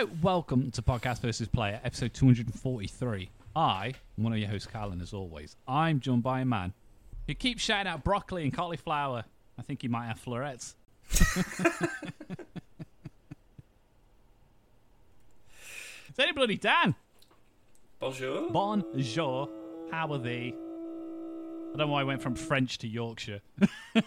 [0.00, 3.28] Hello, welcome to Podcast versus Player, episode 243.
[3.54, 5.56] I, am one of your hosts, Callan, as always.
[5.68, 6.72] I'm joined by a man
[7.26, 9.24] who keeps shouting out broccoli and cauliflower.
[9.58, 10.74] I think he might have florets.
[11.10, 11.44] it's
[16.18, 16.94] any bloody Dan.
[17.98, 18.50] Bonjour.
[18.50, 19.50] Bonjour.
[19.90, 20.54] How are thee?
[20.54, 23.42] I don't know why I went from French to Yorkshire.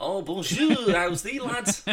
[0.00, 0.90] oh, bonjour.
[0.90, 1.84] How's the lads?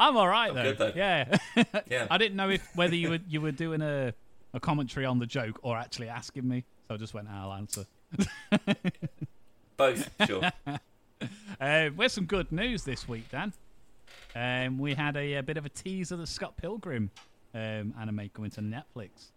[0.00, 0.62] I'm all right though.
[0.62, 0.92] good, though.
[0.94, 1.36] Yeah.
[1.88, 2.06] Yeah.
[2.10, 4.14] I didn't know if whether you were you were doing a,
[4.54, 7.84] a commentary on the joke or actually asking me, so I just went, "I'll answer."
[9.76, 10.50] Both, sure.
[11.60, 13.52] Uh, there's some good news this week, Dan.
[14.34, 17.12] Um, we had a, a bit of a teaser of the Scott Pilgrim
[17.54, 19.30] um, anime coming to Netflix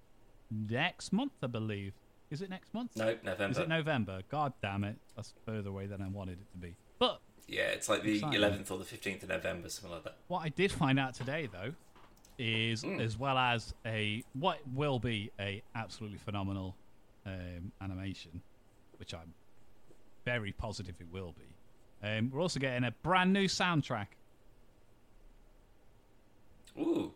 [0.50, 1.94] next month, I believe.
[2.32, 2.96] Is it next month?
[2.96, 3.52] No, November.
[3.52, 4.22] Is it November?
[4.32, 4.96] God damn it!
[5.16, 6.76] That's further away than I wanted it to be.
[6.98, 8.40] But Yeah, it's like the Exciting.
[8.42, 10.16] 11th or the 15th of November, something like that.
[10.28, 11.74] What I did find out today, though,
[12.40, 13.00] is Hmm.
[13.00, 16.76] as well as a what will be a absolutely phenomenal
[17.26, 18.42] um, animation,
[18.98, 19.34] which I'm
[20.26, 22.08] very positive it will be.
[22.08, 24.08] Um, we're also getting a brand new soundtrack.
[26.78, 27.14] Ooh.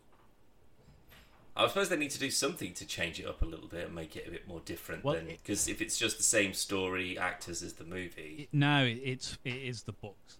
[1.56, 3.94] I suppose they need to do something to change it up a little bit and
[3.94, 6.54] make it a bit more different Well, than it- because if it's just the same
[6.54, 8.42] story, actors as the movie.
[8.42, 10.38] It, no, it, it's it is the books.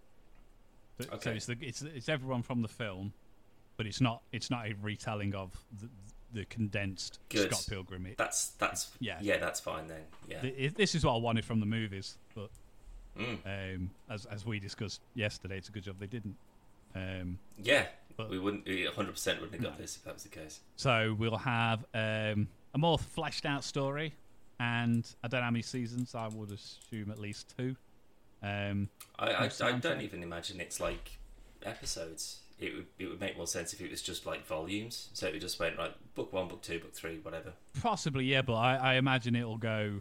[1.00, 3.12] So, so it's the it's it's everyone from the film,
[3.76, 5.50] but it's not it's not a retelling of
[5.80, 5.88] the,
[6.32, 7.50] the condensed Good.
[7.50, 8.06] Scott Pilgrim.
[8.06, 9.18] It, That's that's Yeah.
[9.20, 10.02] yeah, that's fine then.
[10.28, 10.40] Yeah.
[10.40, 12.50] th- it- this is what I wanted from the movies, but
[13.18, 13.74] Mm.
[13.76, 16.36] um, as as we discussed yesterday, it's a good job they didn't.
[16.94, 17.86] Um, Yeah.
[18.22, 18.94] But- we wouldn't we 100%
[19.40, 19.78] wouldn't have got No.
[19.82, 20.60] this if that was the case.
[20.76, 24.14] so we'll have um, a more fleshed out story,
[24.58, 26.14] and I don't know how many seasons.
[26.14, 27.76] I would assume at least two.
[28.42, 31.18] Um, I, I, I don't even imagine it's like
[31.64, 32.40] episodes.
[32.58, 35.08] It would it would make more sense if it was just like volumes.
[35.14, 37.52] So it just went like book one, book two, book three, whatever.
[37.80, 40.00] possibly, yeah, but I, I imagine it'll go.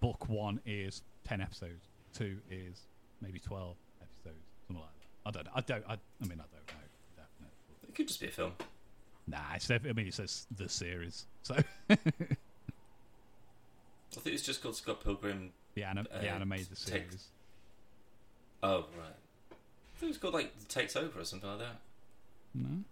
[0.00, 1.88] Book one is ten episodes.
[2.14, 2.82] Two is
[3.20, 5.28] maybe twelve episodes, something like that.
[5.28, 5.44] I don't.
[5.46, 5.52] know.
[5.54, 5.84] I don't.
[5.88, 6.81] I, I mean, I don't know.
[7.92, 8.52] It could just be a film.
[9.26, 11.56] Nah, it's def- I mean, it says the series, so
[11.90, 12.38] I think
[14.34, 15.52] it's just called Scott Pilgrim.
[15.74, 16.78] the anim- the Uh, animated take-
[17.10, 17.26] series.
[18.62, 19.12] Oh right.
[19.50, 21.80] I think it was called like Takes Over or something like that.
[22.54, 22.82] No.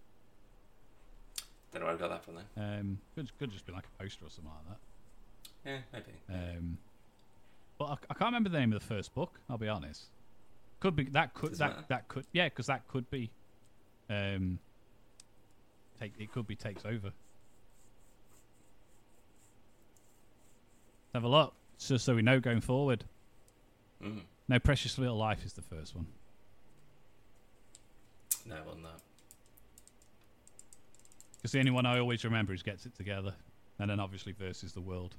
[1.71, 2.45] Don't know where I got that from then.
[2.79, 5.69] Um, could could just be like a poster or something like that.
[5.69, 6.11] Yeah, maybe.
[6.57, 6.77] Um,
[7.79, 9.39] but I, I can't remember the name of the first book.
[9.49, 10.05] I'll be honest.
[10.79, 11.85] Could be that could Doesn't that matter.
[11.89, 13.31] that could yeah, because that could be.
[14.09, 14.59] Um,
[16.01, 17.11] take it could be takes over.
[21.13, 23.03] Have a look, just so we know going forward.
[24.03, 24.21] Mm.
[24.47, 26.07] No precious little life is the first one.
[28.45, 29.01] No, it wasn't that.
[31.37, 33.33] Because the only one I always remember is Gets It Together.
[33.79, 35.15] And then obviously Versus the World,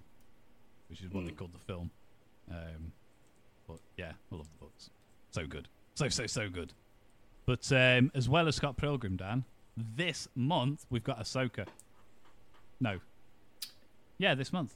[0.89, 1.37] which is what they Mm.
[1.37, 1.91] called the film.
[2.51, 2.93] Um,
[3.67, 4.91] but yeah, I love the books.
[5.31, 5.69] So good.
[5.95, 6.73] So, so, so good.
[7.45, 9.45] But um, as well as Scott Pilgrim, Dan,
[9.77, 11.67] this month we've got Ahsoka.
[12.81, 12.99] No.
[14.19, 14.75] Yeah, this month.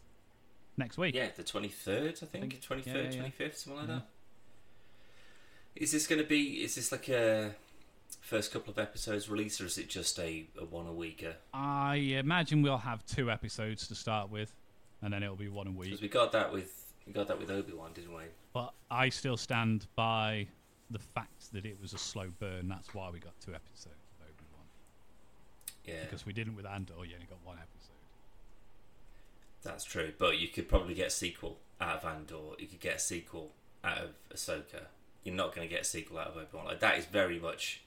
[0.76, 1.14] Next week.
[1.14, 2.44] Yeah, the twenty third, I think.
[2.44, 3.16] I think- Twenty yeah, third, yeah, yeah.
[3.18, 4.06] twenty fifth, something like that.
[5.74, 6.62] Is this going to be?
[6.64, 7.54] Is this like a
[8.20, 11.36] first couple of episodes release, or is it just a, a one a weeker?
[11.52, 14.52] I imagine we'll have two episodes to start with,
[15.02, 15.88] and then it'll be one a week.
[15.88, 18.24] Because we got that with we got that with Obi Wan, didn't we?
[18.52, 20.46] But I still stand by
[20.90, 22.68] the fact that it was a slow burn.
[22.68, 24.05] That's why we got two episodes of Obi Wan.
[25.86, 27.92] Yeah, Because we didn't with Andor, you only got one episode.
[29.62, 30.12] that's true.
[30.18, 32.54] But you could probably get a sequel out of Andor.
[32.58, 33.52] You could get a sequel
[33.84, 34.82] out of Ahsoka.
[35.24, 36.64] You're not going to get a sequel out of Obi Wan.
[36.66, 37.82] Like that is very much.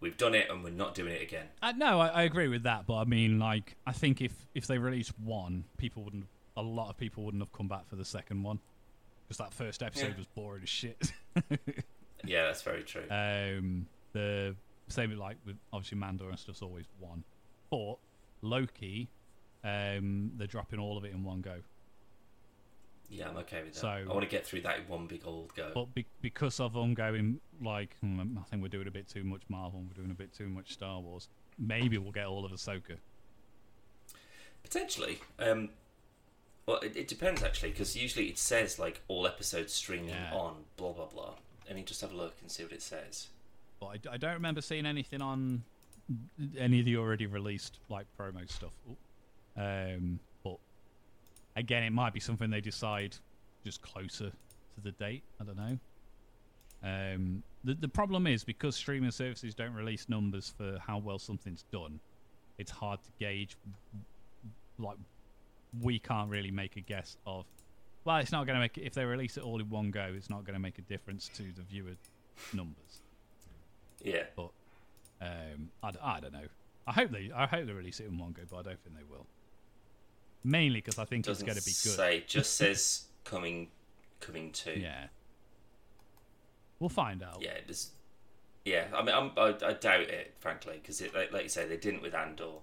[0.00, 1.46] We've done it, and we're not doing it again.
[1.62, 4.66] Uh, no, I, I agree with that, but I mean, like, I think if if
[4.66, 6.26] they released one, people wouldn't.
[6.56, 8.58] A lot of people wouldn't have come back for the second one
[9.26, 10.16] because that first episode Yeah.
[10.18, 11.12] was boring as shit.
[12.26, 13.02] Yeah, that's very true.
[13.10, 14.54] um, the
[14.88, 17.24] same with like with obviously Mandor and stuff's always one,
[17.70, 17.96] but
[18.42, 19.08] Loki,
[19.64, 21.56] um, they're dropping all of it in one go.
[23.08, 23.80] yeah, I'm okay with that.
[23.80, 25.70] so- I want to get through that in one big old go.
[25.74, 29.42] But be- because of ongoing, like, hmm, I think we're doing a bit too much
[29.48, 31.28] Marvel, and we're doing a bit too much Star Wars.
[31.58, 32.96] Maybe we'll get all of Ahsoka.
[34.62, 35.20] Potentially.
[35.38, 35.70] Um,
[36.66, 40.32] well, it, it depends actually, because usually it says like all episodes streaming Yeah.
[40.32, 41.34] on blah blah blah.
[41.66, 43.28] Let me just have a look and see what it says.
[43.80, 45.62] But I, I don't remember seeing anything on
[46.58, 48.72] any of the already released like promo stuff.
[49.56, 50.58] Um, but
[51.56, 53.16] again, it might be something they decide
[53.64, 55.22] just closer to the date.
[55.40, 55.78] I don't know.
[56.82, 61.64] Um, the the problem is because streaming services don't release numbers for how well something's
[61.72, 61.98] done.
[62.58, 63.56] It's hard to gauge.
[64.78, 64.96] Like,
[65.80, 67.46] we can't really make a guess of.
[68.04, 70.12] Well, it's not going to make if they release it all in one go.
[70.14, 71.96] It's not going to make a difference to the viewer
[72.52, 73.00] numbers.
[74.04, 74.24] Yeah.
[74.36, 74.50] But
[75.20, 76.46] um, I, I don't know.
[76.86, 78.96] I hope they I hope they release it in one go, but I don't think
[78.96, 79.26] they will.
[80.44, 81.96] Mainly because I think Doesn't it's going to be good.
[81.96, 82.24] say.
[82.26, 83.68] Just says coming,
[84.20, 84.78] coming to.
[84.78, 85.06] Yeah.
[86.78, 87.38] We'll find out.
[87.40, 87.54] Yeah.
[87.64, 87.90] There's,
[88.66, 88.84] yeah.
[88.94, 92.02] I mean, I'm, I, I doubt it, frankly, because like, like you say, they didn't
[92.02, 92.58] with Andor.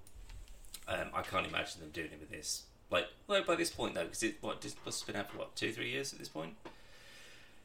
[0.88, 2.64] Um, I can't imagine them doing it with this.
[2.92, 5.38] Like, well, by this point though, because it what just must have been out for
[5.40, 6.56] what two, three years at this point.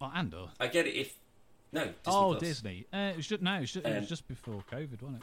[0.00, 0.48] Oh, Andor.
[0.60, 1.14] I get it if
[1.72, 1.80] no.
[1.84, 2.40] Disney oh, Plus.
[2.40, 2.86] Disney.
[2.92, 5.16] Uh, it was just, no, it was just, it was Um, just before COVID, wasn't
[5.18, 5.22] it?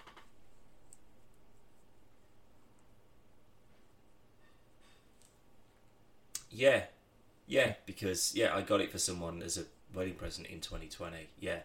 [6.52, 6.84] Yeah,
[7.48, 9.64] yeah, because yeah, I got it for someone as a
[9.94, 11.28] wedding present in 2020.
[11.40, 11.60] Yeah,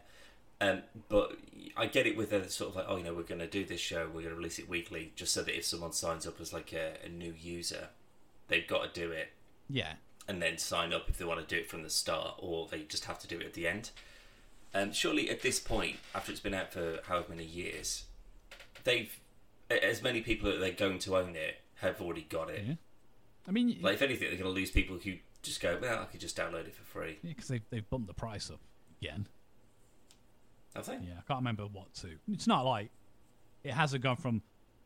[0.60, 1.32] um, but
[1.76, 3.64] I get it with a sort of like, oh, you know, we're going to do
[3.64, 6.40] this show, we're going to release it weekly, just so that if someone signs up
[6.40, 7.88] as like a, a new user,
[8.48, 9.28] they've got to do it
[9.68, 9.94] Yeah.
[10.26, 12.82] and then sign up if they want to do it from the start, or they
[12.82, 13.90] just have to do it at the end.
[14.74, 18.04] Um, surely at this point, after it's been out for however many years,
[18.84, 19.18] they've
[19.70, 22.64] as many people that they're going to own it have already got it.
[22.66, 22.74] Yeah.
[23.46, 26.04] I mean, Like if anything, they're going to lose people who just go, well, I
[26.06, 27.18] could just download it for free.
[27.22, 28.60] Yeah, because they've, they've bumped the price up
[29.00, 29.26] again.
[30.74, 30.94] Have they?
[30.94, 32.08] Yeah, I can't remember what to.
[32.32, 32.90] It's not like
[33.64, 34.42] it hasn't gone from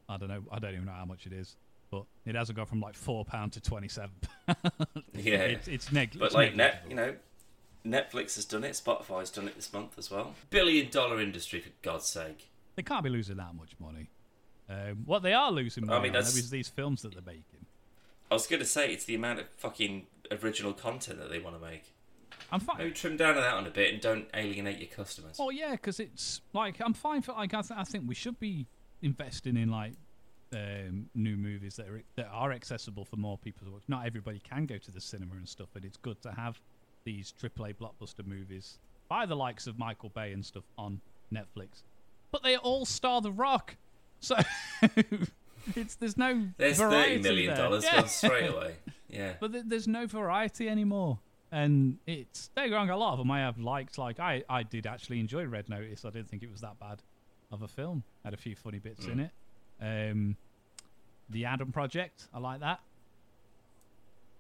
[0.09, 0.43] I don't know.
[0.51, 1.57] I don't even know how much it is,
[1.91, 4.11] but it hasn't gone from like four pound to twenty seven.
[4.49, 4.55] Yeah.
[5.15, 7.15] it's it's neg- but it's like net, you know,
[7.87, 8.73] Netflix has done it.
[8.73, 10.35] Spotify's done it this month as well.
[10.51, 12.49] Billion dollar industry for God's sake.
[12.77, 14.09] they can't be losing that much money.
[14.71, 17.23] Um, what they are losing money I mean, on that's- is these films that they're
[17.23, 17.67] making.
[18.31, 21.61] I was going to say it's the amount of fucking original content that they want
[21.61, 21.93] to make.
[22.51, 22.79] I'm fine.
[22.79, 25.37] Maybe trim down on that on a bit and don't alienate your customers.
[25.39, 28.39] Oh yeah, because it's like I'm fine for like I, th- I think we should
[28.41, 28.67] be
[29.03, 29.93] investing in like
[30.55, 33.83] um, new movies that are that are accessible for more people to watch.
[33.89, 36.59] Not everybody can go to the cinema and stuff, but it's good to have
[37.05, 38.79] these AAA blockbuster movies
[39.09, 41.01] by the likes of Michael Bay and stuff on
[41.33, 41.83] Netflix.
[42.31, 43.77] But they all star The Rock,
[44.21, 44.37] so
[45.77, 48.05] it's there's no There's variety thirty million dollars Yeah.
[48.07, 48.77] straight away.
[49.09, 49.35] Yeah.
[49.39, 51.19] But th- there's no variety anymore.
[51.51, 53.99] And it's don't get wrong, a lot of them I have liked.
[53.99, 56.07] Like I, I did actually enjoy Red Notice.
[56.07, 57.03] I didn't think it was that bad
[57.51, 58.05] of a film.
[58.25, 59.29] Had a few funny bits in Mm.
[59.29, 60.11] it.
[60.11, 60.37] Um,
[61.29, 62.81] the Adam Project, I like that.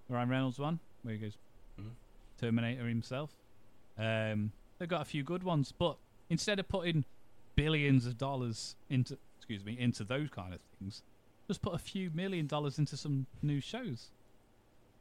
[0.08, 1.36] Ryan Reynolds one where he goes.
[2.46, 3.30] Terminator himself.
[3.98, 5.96] Um, they've got a few good ones, but
[6.28, 7.04] instead of putting
[7.54, 11.02] billions of dollars into, excuse me, into those kind of things,
[11.46, 14.10] just put a few million dollars into some new shows.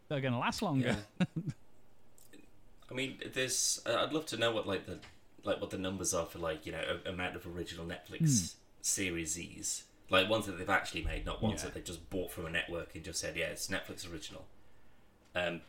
[0.09, 0.97] They're going to last longer.
[1.19, 1.25] Yeah.
[2.91, 3.81] I mean, there's.
[3.85, 4.99] uh, I'd love to know what like the
[5.43, 8.19] like what the numbers are for like you know a, amount of original Netflix
[8.51, 8.57] Hmm.
[8.81, 11.67] series, like ones that they've actually made, not ones Yeah.
[11.69, 14.45] that they just bought from a network and just said, yeah, it's Netflix original.
[15.33, 15.61] Um,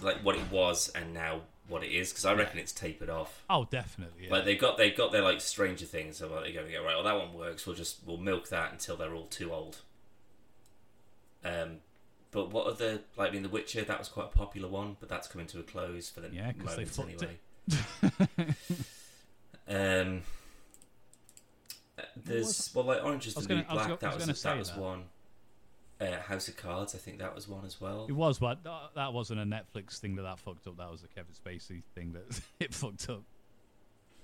[0.00, 3.44] like what it was and now what it is, because I reckon it's tapered off.
[3.50, 4.24] Oh, definitely.
[4.26, 4.32] Yeah.
[4.32, 6.82] Like they've got they've got their like Stranger Things, so like, they're going to go
[6.84, 6.94] right.
[6.94, 7.66] Well, that one works.
[7.66, 9.78] We'll just we'll milk that until they're all too old.
[11.44, 11.76] Um,
[12.30, 15.08] but what other like I mean, The Witcher that was quite a popular one, but
[15.08, 18.54] that's coming to a close for the Yeah, 'cause they moment fucked anyway.
[19.68, 20.22] um,
[21.98, 23.88] uh, there's was- well like Orange is the New gonna- I was Black.
[23.88, 25.04] go- that was was gonna that was one.
[26.00, 28.06] Uh, House of Cards, I think that was one as well.
[28.08, 30.76] it was, but th- that wasn't a Netflix thing that that fucked up.
[30.76, 33.22] That was a Kevin Spacey thing that it fucked up.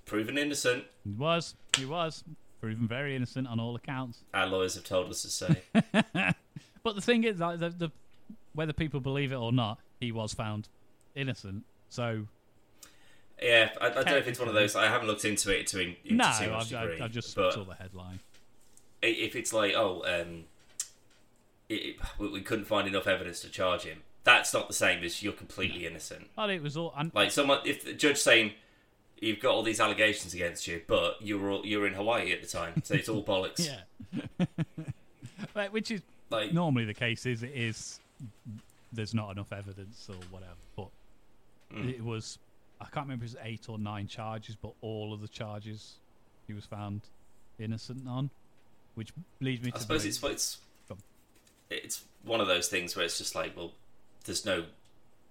[0.07, 0.85] Proven innocent.
[1.05, 1.57] He was.
[1.77, 2.23] He was.
[2.61, 4.23] Proven very innocent on all accounts.
[4.33, 5.63] Our lawyers have told us to say.
[6.85, 7.91] But the thing is, like, the, the,
[8.53, 10.69] whether people believe it or not, he was found
[11.15, 11.65] innocent.
[11.89, 12.27] So
[13.43, 14.77] Yeah, I, I don't know if it's one of those.
[14.77, 17.01] I haven't looked into it to in, into no, too much I've, degree.
[17.01, 18.21] I, I just but saw the headline.
[19.01, 20.45] if it's like, oh, um,
[21.69, 25.33] it, we couldn't find enough evidence to charge him, that's not the same as you're
[25.33, 26.29] completely innocent.
[26.37, 26.95] But it was all.
[27.15, 28.53] Like someone, if the judge saying
[29.21, 32.33] you've got all these allegations against you, but you were all, you were in Hawaii
[32.33, 33.67] at the time, so it's all bollocks.
[33.67, 34.47] yeah.
[35.55, 37.27] Like, Which is Like, normally the case.
[37.27, 38.01] Is it is
[38.93, 40.53] there's not enough evidence or whatever.
[40.77, 40.89] But
[41.75, 41.89] Mm.
[41.93, 42.39] it was.
[42.81, 45.95] I can't remember if it was eight or nine charges, but all of the charges
[46.47, 47.01] he was found
[47.59, 48.31] innocent on,
[48.95, 50.59] which leads me I to suppose believe- it's it's.
[51.83, 53.73] It's one of those things where it's just like, well,
[54.25, 54.65] there's no,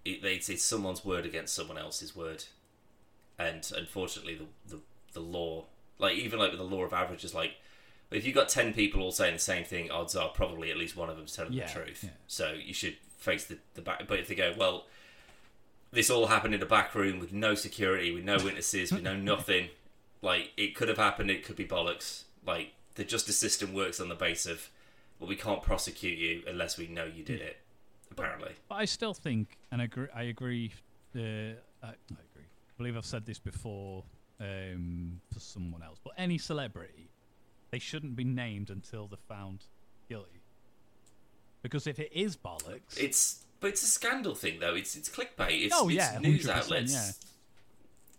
[0.05, 2.43] it, it's, it's someone's word against someone else's word,
[3.39, 4.45] and unfortunately, the
[4.75, 4.81] the,
[5.13, 5.65] the law,
[5.99, 7.53] like even like with the law of averages, like
[8.11, 10.95] if you've got ten people all saying the same thing, odds are probably at least
[10.95, 12.01] one of them's telling Yeah, the truth.
[12.03, 12.09] yeah.
[12.27, 14.07] So you should face the the back.
[14.07, 14.85] But if they go, well,
[15.91, 19.15] this all happened in a back room with no security, with no witnesses, with no
[19.31, 19.69] nothing.
[20.21, 21.31] Like it could have happened.
[21.31, 22.23] It could be bollocks.
[22.45, 24.69] Like the justice system works on the base of,
[25.23, 27.57] well, we can't prosecute you unless we know you did it.
[28.11, 30.07] Apparently, But I still think, and I agree.
[30.13, 30.71] I agree.
[31.15, 31.89] Uh, I, I
[32.31, 32.45] agree.
[32.45, 34.03] I believe I've said this before
[34.39, 35.99] um, for someone else.
[36.03, 37.09] But any celebrity,
[37.71, 39.63] they shouldn't be named until they're found
[40.07, 40.41] guilty.
[41.63, 44.75] Because if it is bollocks, it's but it's a scandal thing though.
[44.75, 45.65] It's it's clickbait.
[45.65, 47.11] It's, Oh, it's yeah, news outlets yeah.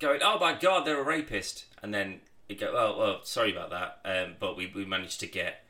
[0.00, 3.70] going, oh my god, they're a rapist, and then it go, oh well, sorry about
[3.70, 5.63] that, um, but we we managed to get.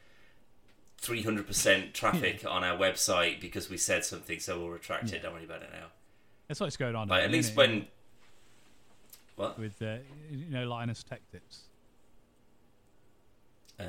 [1.04, 5.22] 300% traffic on our website because we said something, so we'll retract it.
[5.22, 5.86] Don't worry about it now.
[6.48, 7.08] that's what's going on.
[7.08, 7.86] Like, at least when.
[9.36, 9.58] What?
[9.58, 9.96] with uh,
[10.30, 11.62] you know Linus Tech Tips.
[13.80, 13.84] Uh,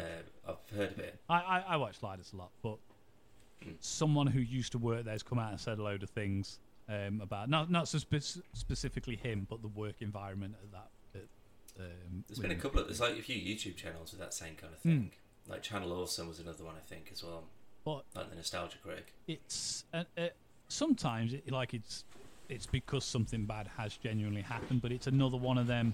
[0.48, 1.20] I've heard of it.
[1.30, 2.78] I, I, I watch Linus a lot, but
[3.80, 6.60] someone who used to work there has come out and said a load of things
[6.90, 10.90] um, about not not so spe- specifically him, but the work environment at that.
[11.14, 14.34] At, um, There's been a couple of there's like a few YouTube channels with that
[14.34, 15.12] same kind of thing.
[15.48, 17.44] Like Channel Awesome was another one I think as well.
[17.84, 19.14] But Like the Nostalgia Critic.
[19.28, 20.28] it's uh, uh,
[20.68, 22.04] sometimes it, like it's
[22.50, 25.94] it's because something bad has genuinely happened, but it's another one of them.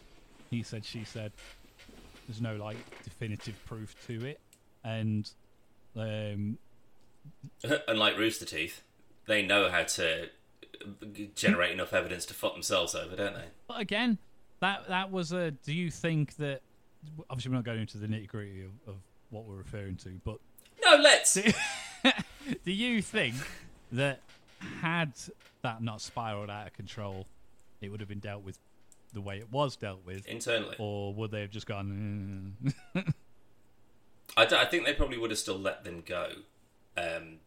[0.50, 1.31] He said, she said.
[2.27, 4.39] There's no like definitive proof to it,
[4.84, 5.29] and
[5.98, 6.58] um,
[7.88, 8.84] Unlike Rooster Teeth,
[9.27, 10.29] they know how to
[11.36, 13.46] generate enough evidence to fuck themselves over, don't they?
[13.67, 14.17] But again,
[14.60, 15.51] that that was a.
[15.51, 16.62] Do you think that?
[17.29, 18.96] Obviously, we're not going into the nitty gritty of, of
[19.32, 20.38] what we're referring to, but
[20.84, 21.34] No, let's.
[22.66, 23.36] do you think
[23.92, 24.20] that
[24.82, 25.14] had
[25.64, 27.26] that not spiraled out of control,
[27.82, 28.60] it would have been dealt with
[29.14, 32.56] the way it was dealt with, Internally, or would they have just gone?
[32.96, 33.14] "Mm."
[34.38, 36.30] I, d- I think they probably would have still let them go,
[36.96, 37.40] um,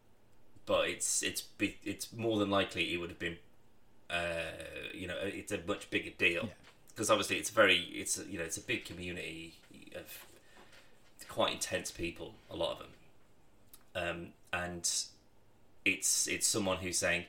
[0.66, 3.38] but it's it's be- it's more than likely it would have been,
[4.10, 4.52] uh,
[4.92, 6.50] you know, it's a much bigger deal Yeah.
[6.88, 9.54] because obviously it's very it's you know it's a big community
[9.94, 10.26] of
[11.28, 12.88] quite intense people, a lot of them,
[13.94, 14.90] um, and
[15.84, 17.24] it's it's someone who's saying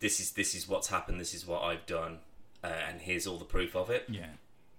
[0.00, 2.18] this is this is what's happened, this is what I've done,
[2.62, 4.04] uh, and here's all the proof of it.
[4.08, 4.26] yeah,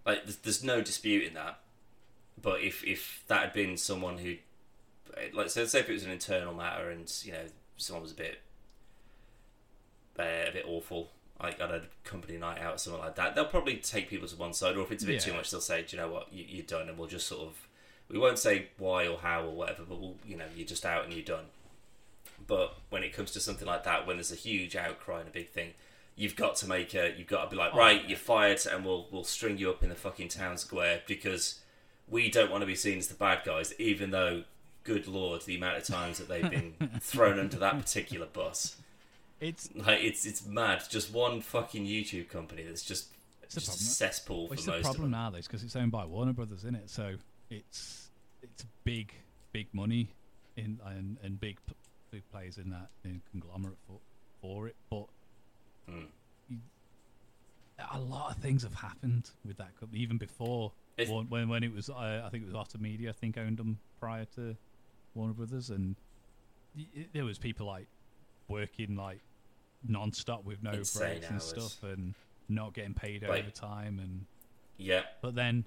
[0.06, 1.60] Like, there's, there's no in that.
[2.42, 4.36] But if if that had been someone who,
[5.34, 7.46] like, so say if it was an internal matter and you know
[7.77, 8.42] someone was a bit,
[10.20, 11.10] uh, a bit awful,
[11.42, 14.36] like at a company night out or something like that, they'll probably take people to
[14.36, 14.75] one side.
[14.77, 16.66] Or if it's a bit too much, they'll say, "Do you know what, you, you're
[16.66, 17.68] done," and we'll just sort of,
[18.10, 21.04] we won't say why or how or whatever, but we'll, you know, you're just out
[21.06, 21.46] and you're done.
[22.46, 25.32] But when it comes to something like that, when there's a huge outcry and a
[25.32, 25.72] big thing,
[26.16, 28.08] you've got to make a, you've got to be like, Oh, right, yeah.
[28.10, 31.60] you're fired, and we'll we'll string you up in the fucking town square because
[32.08, 34.44] we don't want to be seen as the bad guys, even though,
[34.86, 38.78] good lord, the amount of times that they've been thrown under that particular bus,
[39.42, 40.84] it's like it's it's mad.
[40.90, 43.08] Just one fucking YouTube company that's just
[43.44, 45.12] It's just a cesspool for the most of problem them.
[45.12, 46.90] nowadays because it's owned by Warner Brothers, isn't it?
[46.90, 47.16] So
[47.50, 48.10] it's
[48.42, 49.13] it's big
[49.51, 50.10] big money
[50.56, 51.58] in and and big
[52.12, 54.00] big players in that in conglomerate for
[54.42, 55.08] for it, but
[55.89, 56.08] Mm.
[57.92, 61.74] a lot of things have happened with that company even before It's- when when it
[61.74, 64.58] was uh, I think it was Otter Media I think owned them prior to
[65.13, 65.96] Warner Brothers and
[66.75, 67.88] y- there was people like
[68.48, 69.22] working like
[69.88, 72.16] non-stop with no breaks and stuff and
[72.50, 74.25] not getting paid Like- overtime and
[74.77, 75.66] Yeah, but then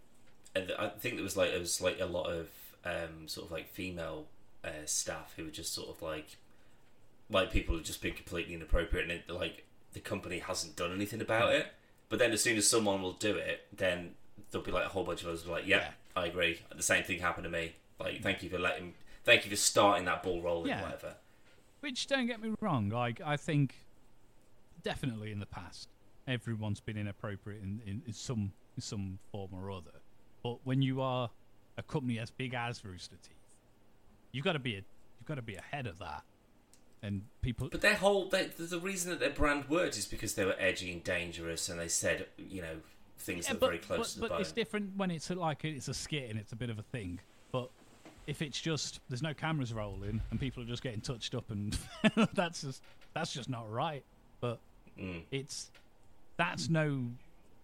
[0.55, 2.49] and I think there was like it was like a lot of
[2.85, 4.27] um, sort of like female
[4.65, 6.37] uh, staff who were just sort of like
[7.31, 11.21] like people have just been completely inappropriate and it, like the company hasn't done anything
[11.21, 11.67] about it.
[12.09, 14.15] But then as soon as someone will do it, then
[14.51, 15.91] there'll be like a whole bunch of us like, yeah, Yeah.
[16.17, 16.61] I agree.
[16.75, 17.75] The same thing happened to me.
[18.01, 20.83] Like, thank you for letting, thank you for starting that ball rolling, Yeah.
[20.83, 21.15] whatever.
[21.81, 23.75] Which don't get me wrong, like I think
[24.83, 25.89] definitely in the past
[26.27, 30.00] everyone's been inappropriate in, in, in some in some form or other.
[30.43, 31.31] But when you are
[31.77, 33.57] a company as big as Rooster Teeth,
[34.33, 34.77] you've got to be a,
[35.19, 36.23] you've got to be ahead of that.
[37.03, 40.45] And people, But their whole, they, the reason that their brand worked is because they
[40.45, 42.77] were edgy and dangerous, and they said, you know,
[43.19, 44.41] things Yeah, that but, were very close but, to the but bone.
[44.43, 47.21] it's different when it's like it's a skit and it's a bit of a thing.
[47.53, 47.71] But
[48.27, 51.77] if it's just there's no cameras rolling and people are just getting touched up and
[52.35, 52.83] that's just
[53.15, 54.05] that's just not right.
[54.41, 54.59] But
[54.99, 55.23] Mm.
[55.31, 55.71] it's
[56.37, 57.07] that's no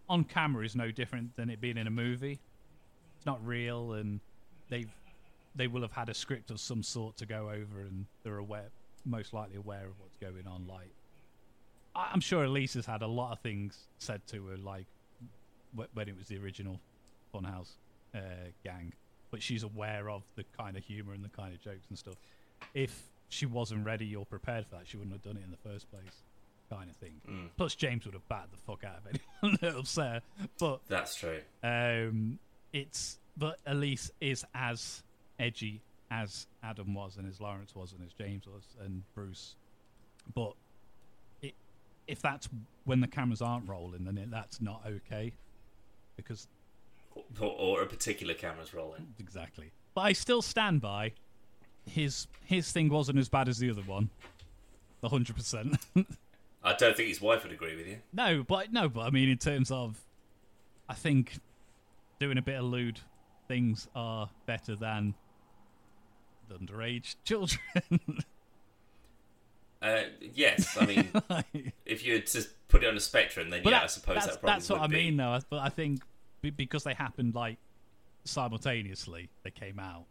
[0.08, 2.38] on camera is no different than it being in a movie.
[3.26, 4.20] Not real, and
[4.70, 4.88] they've
[5.54, 8.68] they will have had a script of some sort to go over, and they're aware,
[9.04, 10.66] most likely aware of what's going on.
[10.66, 10.90] Like
[11.94, 14.86] I'm sure Elyse has had a lot of things said to her, like
[15.74, 16.80] when it was the original
[17.34, 17.72] Funhouse
[18.14, 18.18] uh,
[18.64, 18.92] gang,
[19.30, 22.14] but she's aware of the kind of humor and the kind of jokes and stuff.
[22.74, 25.68] If she wasn't ready or prepared for that, she wouldn't have done it in the
[25.68, 26.22] first place.
[26.70, 27.20] kind of thing.
[27.28, 27.48] Mm.
[27.56, 29.06] Plus, James would have batted the fuck out of
[29.42, 30.20] anyone that was there.
[30.58, 31.40] But That's true.
[31.62, 32.38] um,
[32.72, 35.02] it's but Elyse is as
[35.38, 35.80] edgy
[36.10, 39.54] as Adam was, and as Lawrence was, and as James was, and Bruce.
[40.34, 40.52] But
[41.42, 41.54] it,
[42.06, 42.48] if that's
[42.84, 45.32] when the cameras aren't rolling, then it, that's not okay,
[46.16, 46.46] because
[47.40, 49.14] Or, or a particular camera's rolling.
[49.18, 49.70] exactly.
[49.94, 51.12] But I still stand by
[51.88, 54.10] his his thing wasn't as bad as the other one,
[55.04, 55.76] hundred percent.
[56.64, 57.98] I don't think his wife would agree with you.
[58.12, 60.00] No, but no, but I mean, in terms of,
[60.88, 61.38] I think
[62.18, 63.00] doing a bit of lewd
[63.48, 65.14] things are better than
[66.52, 67.60] underage children.
[69.82, 70.02] Uh,
[70.34, 73.70] yes, I mean, Like- if you had to put it on a spectrum, then yeah,
[73.70, 74.94] that- I suppose that's, that probably that's what I be.
[74.96, 75.38] mean, though.
[75.50, 76.00] But I think
[76.56, 77.58] because they happened like
[78.24, 80.04] simultaneously, they came out.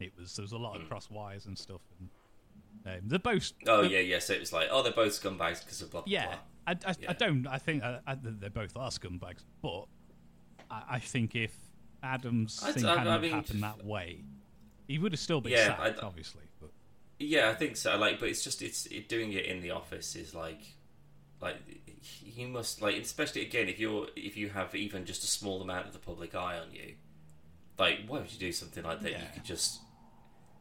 [0.00, 2.08] It was there was a lot of cross wires and stuff, and
[2.96, 3.52] um, they're both.
[3.62, 3.68] Hmm.
[3.68, 4.18] Oh they're- yeah, yeah.
[4.18, 6.34] So it was like, oh, they're both scumbags because of blah blah Yeah, blah.
[6.66, 7.10] I, I, Yeah.
[7.10, 7.46] I don't.
[7.46, 9.84] I think I, I, they both are scumbags, but
[10.72, 11.54] I, I think if
[12.02, 14.24] Adam's I- thing I- hadn't I mean- happened that way,
[14.88, 16.42] he would have still been Yeah, sacked, I- obviously.
[16.60, 16.70] But
[17.18, 17.96] Yeah, I think so.
[17.96, 20.60] Like, but it's just it's it, doing it in the office is like,
[21.40, 21.56] like
[22.24, 25.86] you must like, especially again if you're if you have even just a small amount
[25.86, 26.94] of the public eye on you,
[27.78, 29.12] like why would you do something like that?
[29.12, 29.80] You could just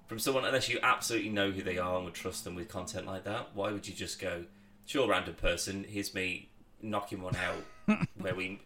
[0.08, 3.08] from someone unless you absolutely know who they are and would trust them with content
[3.08, 3.50] like that.
[3.56, 4.44] Why would you just go,
[4.86, 6.50] sure, random person, here's me
[6.82, 8.60] knocking one out where we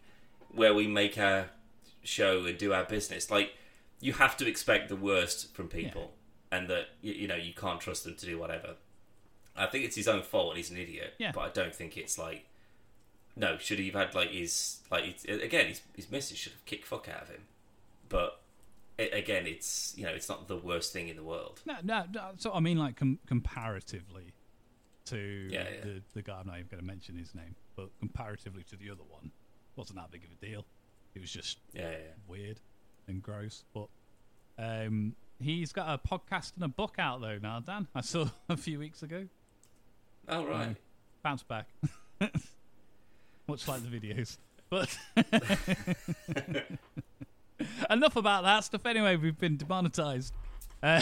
[0.56, 1.50] where we make our
[2.02, 3.30] show and do our business.
[3.30, 3.54] Like
[4.00, 6.12] you have to expect the worst from people,
[6.50, 8.76] and that you, you know you can't trust them to do whatever.
[9.56, 11.14] I think it's his own fault and he's an idiot.
[11.18, 11.32] Yeah.
[11.32, 12.46] But I don't think it's like
[13.36, 13.58] no.
[13.58, 16.86] Should he have had like his like it's, again his his missus should have kicked
[16.86, 17.42] fuck out of him,
[18.08, 18.40] but.
[18.98, 21.60] It, again, it's you know it's not the worst thing in the world.
[21.66, 22.30] no, no, no.
[22.38, 24.32] So I mean, like com- comparatively
[25.04, 25.80] to Yeah, yeah.
[25.84, 28.90] the the guy I'm not even going to mention his name, but comparatively to the
[28.90, 29.32] other one,
[29.76, 30.64] wasn't that big of a deal.
[31.14, 31.96] It was just Yeah, yeah.
[32.26, 32.60] weird
[33.08, 33.64] and gross.
[33.72, 33.88] But
[34.58, 37.86] um, he's got a podcast and a book out though now, Dan.
[37.94, 39.26] I saw a few weeks ago.
[40.28, 40.76] Oh right.
[41.22, 41.68] Bounce back,
[43.48, 44.38] much like the videos.
[44.70, 44.96] But
[47.90, 48.84] enough about that stuff.
[48.86, 50.32] Anyway, we've been demonetized.
[50.82, 51.00] Uh,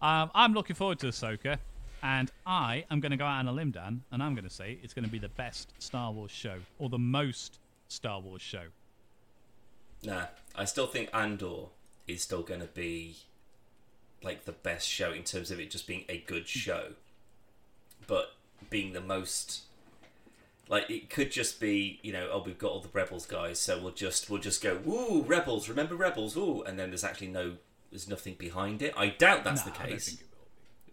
[0.00, 1.58] um, I'm looking forward to Ahsoka,
[2.06, 4.54] and I am going to go out on a limb, Dan, and I'm going to
[4.54, 8.40] say it's going to be the best Star Wars show, or the most Star Wars
[8.42, 8.66] show.
[10.04, 11.64] Nah, I still think Andor
[12.06, 13.16] is still going to be
[14.22, 16.92] like the best show in terms of it just being a good show,
[18.06, 18.34] but
[18.70, 19.62] being the most
[20.68, 23.78] like it could just be you know oh we've got all the rebels guys so
[23.80, 26.34] we'll just we'll just go woo rebels remember rebels?
[26.34, 27.56] Woo and then there's actually no
[27.90, 28.92] there's nothing behind it.
[28.96, 30.46] I doubt that's Nah, the I don't case think it will
[30.86, 30.92] be.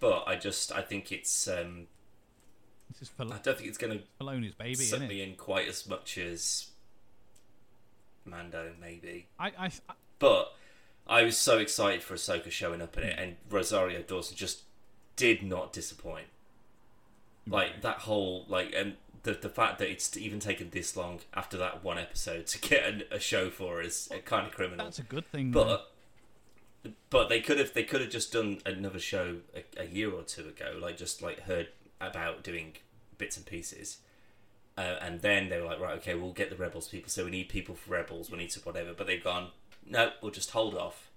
[0.00, 1.86] But I just I think it's um
[2.90, 5.08] This is I don't think it's going to Filoni's baby, suck isn't it?
[5.08, 6.68] me in quite as much as
[8.24, 9.70] Mando maybe I, I, I,
[10.18, 10.52] But
[11.06, 14.62] I was so excited for Ahsoka showing up in it, and Rosario Dawson just
[15.16, 16.26] did not disappoint.
[17.46, 21.56] Like that whole like, and the the fact that it's even taken this long after
[21.56, 24.84] that one episode to get an, a show for is kind of criminal.
[24.84, 25.50] that's a good thing.
[25.52, 25.80] though.
[27.10, 30.22] But they could have they could have just done another show a, a year or
[30.22, 31.68] two ago, like just like heard
[32.00, 32.74] about doing
[33.16, 33.98] bits and pieces.
[34.76, 37.10] Uh, and then they were like, right, okay, we'll get the Rebels people.
[37.10, 38.30] So we need people for Rebels.
[38.30, 38.94] We need to whatever.
[38.94, 39.48] But they've gone,
[39.84, 41.10] no, we'll just hold off,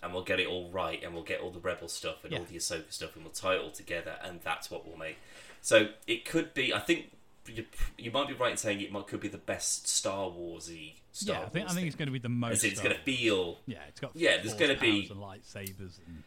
[0.00, 2.44] and we'll get it all right, and we'll get all the Rebel stuff and all
[2.44, 5.18] the Ahsoka stuff, and we'll tie it all together, and that's what we'll make.
[5.60, 6.72] So it could be.
[6.72, 7.10] I think
[7.46, 7.64] you,
[7.98, 11.36] you might be right in saying it might could be the best Star Warsy Star
[11.36, 12.52] yeah, I think I think it's going to be the most.
[12.52, 16.22] As it's going to feel Yeah, it's got Yeah, there's gonna be- and lightsabers and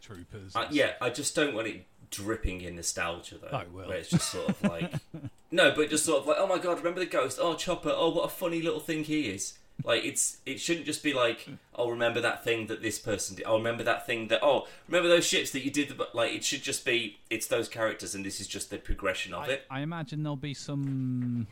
[0.00, 0.56] troopers.
[0.56, 3.48] Uh, and yeah, I just don't want it dripping in nostalgia though.
[3.52, 3.88] Oh, it will.
[3.88, 4.92] Where it's just sort of like
[5.50, 7.38] no, but just sort of like oh my god, remember the ghost?
[7.40, 9.58] Oh Chopper, oh what a funny little thing he is.
[9.84, 13.44] Like it's it shouldn't just be like oh remember that thing that this person did.
[13.46, 15.96] Oh remember that thing that oh remember those ships that you did.
[15.96, 19.34] But like it should just be it's those characters and this is just the progression
[19.34, 19.66] of I, it.
[19.70, 21.46] I imagine there'll be some.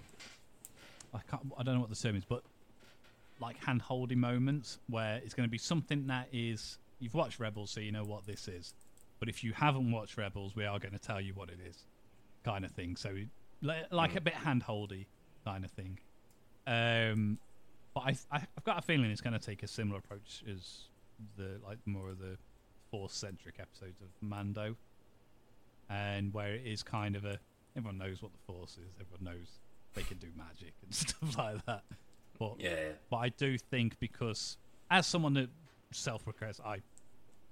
[1.12, 1.42] I can't.
[1.58, 2.42] I don't know what the term is, but
[3.40, 7.70] like hand holding moments where it's going to be something that is you've watched Rebels,
[7.70, 8.74] so you know what this is.
[9.18, 11.84] But if you haven't watched Rebels, we are going to tell you what it is,
[12.44, 12.96] kind of thing.
[12.96, 13.16] So
[13.62, 15.08] li- like a bit hand holdy
[15.44, 15.98] kind of thing.
[16.66, 17.38] Um,
[17.94, 20.88] but I, I I've got a feeling it's going to take a similar approach as
[21.36, 22.36] the like more of the
[22.90, 24.76] force centric episodes of Mando,
[25.88, 27.38] and where it is kind of a
[27.76, 29.60] everyone knows what the force is, everyone knows
[29.94, 31.82] they can do magic and stuff like that.
[32.38, 32.92] But Yeah, yeah.
[33.10, 34.56] but I do think because
[34.90, 35.50] as someone that
[35.92, 36.78] self regrets, I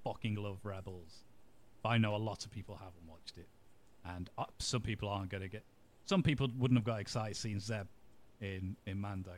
[0.05, 1.25] fucking love Rebels.
[1.83, 3.49] But I know a lot of people haven't watched it,
[4.05, 5.63] and uh, some people aren't going to get.
[6.07, 7.87] Some people wouldn't have got excited seeing Zeb
[8.41, 9.35] in in Mando.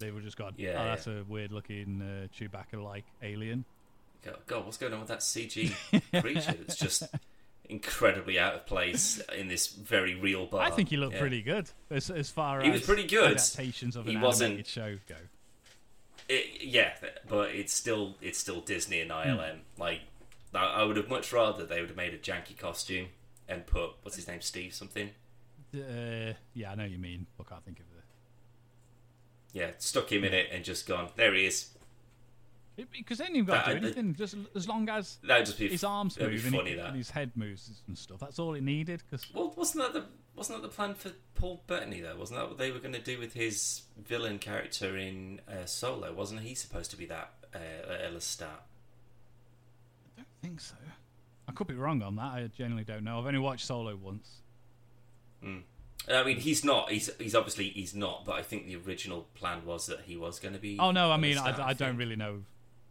[0.00, 0.84] They would just gone, Yeah, "Oh, yeah.
[0.86, 3.64] that's a weird looking uh, Chewbacca-like alien."
[4.24, 5.72] God, God, what's going on with that CG
[6.20, 6.54] creature?
[6.62, 7.04] It's just
[7.68, 10.60] incredibly out of place in this very real bar.
[10.62, 11.20] I think he looked Yeah.
[11.20, 13.32] pretty good as as far He as was pretty good.
[13.32, 15.16] adaptations of He an wasn't- animated show go.
[16.28, 16.92] It, yeah,
[17.28, 19.54] but it's still it's still Disney and ILM.
[19.76, 19.80] Hmm.
[19.80, 20.00] Like,
[20.54, 23.06] I, would have much rather they would have made a janky costume
[23.48, 25.10] and put what's his name, Steve something.
[25.74, 27.26] Uh, yeah, I know what you mean.
[27.36, 27.86] But I can't think of
[29.52, 31.08] Yeah, stuck him in it and just gone.
[31.16, 31.70] There he is.
[32.92, 34.14] Because then you've got to do anything.
[34.14, 36.86] Just as long as That be his arms move and, he- that.
[36.86, 38.20] and his head moves and stuff.
[38.20, 39.02] That's all it needed.
[39.10, 42.16] Because Well, wasn't that the wasn't that the plan for Paul Bettany though?
[42.16, 46.14] Wasn't that what they were going to do with his villain character in uh, Solo?
[46.14, 47.58] Wasn't he supposed to be that uh,
[48.14, 48.44] Lasat?
[48.44, 50.76] I don't think so.
[51.48, 52.22] I could be wrong on that.
[52.32, 53.18] I genuinely don't know.
[53.18, 54.40] I've only watched Solo once.
[56.08, 56.90] I mean, he's not.
[56.90, 58.24] He's he's obviously he's not.
[58.24, 60.78] But I think the original plan was that he was going to be.
[60.78, 62.42] Oh no, I mean, I, I don't really know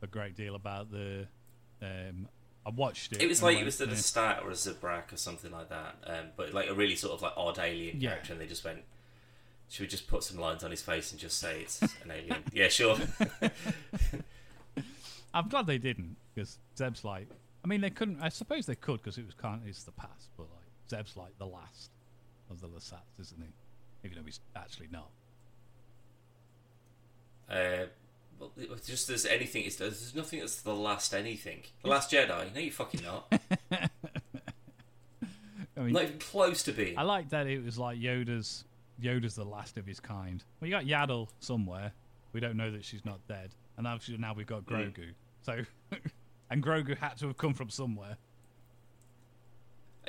[0.01, 1.27] a great deal about the.
[1.81, 2.27] Um,
[2.65, 3.21] I watched it.
[3.21, 3.91] It was like it was the eh.
[3.91, 5.95] Lasat or a Zabrak or something like that.
[6.05, 8.11] Um, but like a really sort of like odd alien Yeah.
[8.11, 8.79] character, and they just went.
[9.69, 12.43] Should we just put some lines on his face and just say it's an alien?
[12.53, 12.97] yeah, sure.
[15.33, 17.27] I'm glad they didn't because Zeb's like.
[17.63, 18.19] I mean, they couldn't.
[18.21, 19.61] I suppose they could because it was kind.
[19.65, 21.91] It's the past, but like Zeb's like the last
[22.49, 23.47] of the Lasats, isn't he?
[24.07, 25.09] Even though he's actually not.
[27.49, 27.85] Uh,
[28.39, 28.51] well,
[28.85, 29.65] just there's anything.
[29.65, 31.63] It's, there's nothing that's the last anything.
[31.83, 32.53] The last Jedi?
[32.53, 33.33] No, you fucking not.
[35.77, 36.97] I mean, not even close to being.
[36.97, 38.65] I like that it was like Yoda's.
[39.01, 40.43] Yoda's the last of his kind.
[40.59, 41.93] Well, you got Yaddle somewhere.
[42.33, 43.85] We don't know that she's not dead, and
[44.19, 44.93] now we've got Mm.
[44.93, 45.05] Grogu.
[45.41, 45.61] So,
[46.49, 48.17] and Grogu had to have come from somewhere.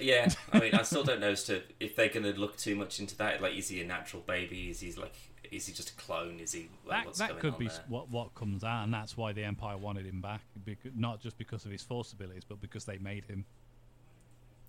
[0.01, 2.75] Yeah, I mean, I still don't know as to if they're going to look too
[2.77, 3.41] much into that.
[3.41, 4.71] Like, is he a natural baby?
[4.71, 5.15] Is he like,
[5.51, 6.39] is he just a clone?
[6.41, 6.69] Is he?
[6.87, 7.85] Like, that what's that going could on be there?
[7.89, 11.39] what what comes out, and that's why the Empire wanted him back, because, not just
[11.39, 13.45] because of his force abilities, but because they made him.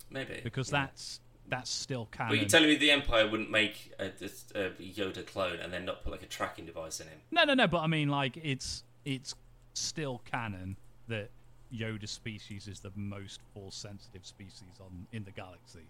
[0.09, 0.81] Maybe Because yeah.
[0.81, 2.31] that's that's still canon.
[2.31, 4.05] But you're telling me the Empire wouldn't make a,
[4.55, 7.19] a, a Yoda clone and then not put like a tracking device in him?
[7.31, 7.67] no, no, no.
[7.67, 9.35] But I mean, like it's it's
[9.73, 11.29] still canon that
[11.73, 15.87] Yoda species is the most force sensitive species on in the galaxy.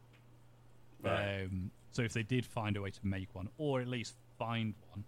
[1.04, 1.44] Right.
[1.44, 4.74] Um, so if they did find a way to make one, or at least find
[4.92, 5.04] one,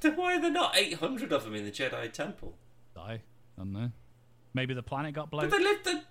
[0.00, 2.54] then why are there not 800 of them in the Jedi Temple?
[2.94, 3.20] die.
[3.56, 3.90] I don't know.
[4.52, 5.48] Maybe the planet got blown.
[5.48, 5.84] But they lived.
[5.84, 6.02] The,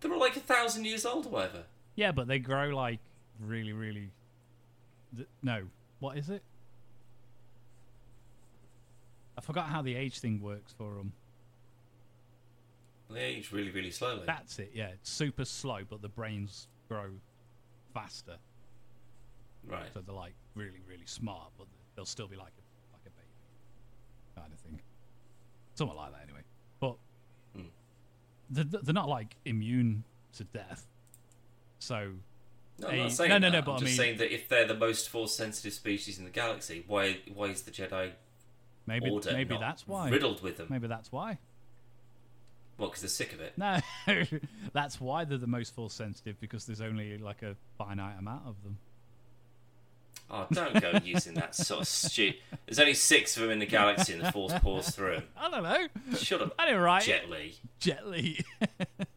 [0.00, 1.64] they were like a thousand years old or whatever.
[1.96, 3.00] Yeah, but they grow like
[3.40, 4.10] really, really.
[5.16, 5.62] th- No,
[5.98, 6.42] what is it?
[9.36, 11.12] I forgot how the age thing works for them.
[13.12, 14.22] They age really, really slowly.
[14.26, 14.70] That's it.
[14.74, 17.06] Yeah, it's super slow, but the brains grow
[17.92, 18.36] faster,
[19.66, 19.88] right.
[19.92, 24.36] so they're like really, really smart, but they'll still be like a like a baby,
[24.36, 24.80] kind of thing.
[25.74, 26.42] Something like that, anyway.
[26.78, 26.96] But
[27.56, 27.68] Hmm.
[28.50, 30.86] they're, they're not like immune to death,
[31.80, 32.12] so
[32.78, 33.56] No, I'm not saying no, no, that.
[33.58, 36.24] no, but I'm I just mean- saying that if they're the most force-sensitive species in
[36.24, 38.12] the galaxy, why why is the Jedi
[38.86, 40.08] maybe Order maybe not that's why.
[40.10, 40.68] riddled with them?
[40.70, 41.38] Maybe that's why.
[42.80, 43.52] Well, because they're sick of it.
[43.58, 43.78] No,
[44.72, 48.56] that's why they're the most force sensitive because there's only like a finite amount of
[48.62, 48.78] them.
[50.30, 52.40] Oh, don't go using that sort of stupid.
[52.64, 55.24] There's only six of them in the galaxy, and the Force pours through 'em.
[55.36, 55.88] I don't know.
[56.16, 57.54] Shut up, I didn't write Jet Li.
[57.80, 58.42] Jet Li.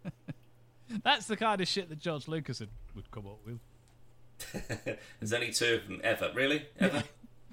[1.04, 3.60] that's the kind of shit that George Lucas had, would come up with.
[5.21, 6.32] There's only two of them ever.
[6.36, 6.65] Really?
[6.82, 7.04] Ever?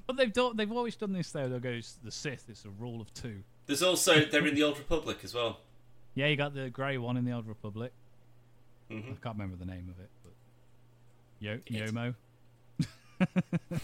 [0.08, 1.48] But they've done, they've always done this though.
[1.48, 2.46] They'll go the Sith.
[2.48, 3.44] It's a rule of two.
[3.66, 5.60] There's also they're in the Old Republic as well.
[6.14, 7.92] Yeah, you got the grey one in the Old Republic.
[8.90, 10.32] hmm I can't remember the name of it, but
[11.40, 12.14] Yo Yomo.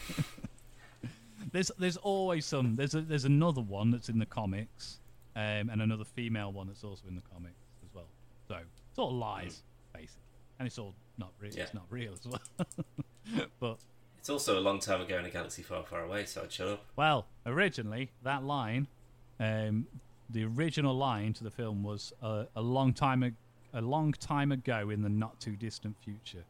[1.53, 2.77] there's there's always some.
[2.77, 4.99] There's a, there's another one that's in the comics,
[5.35, 8.09] um, and another female one that's also in the comics as well.
[8.49, 8.57] So
[8.91, 9.63] it's all lies,
[9.93, 10.23] basically,
[10.59, 11.53] and it's all not real.
[11.55, 11.63] Yeah.
[11.65, 13.47] It's not real as well.
[13.61, 13.79] but
[14.19, 16.25] It's also a long time ago in a galaxy far, far away.
[16.25, 16.85] So I'd shut up.
[16.97, 18.87] well, originally that line,
[19.41, 19.87] um,
[20.31, 23.35] the original line to the film was uh, a long time ag-
[23.73, 26.45] a long time ago in the not too distant future.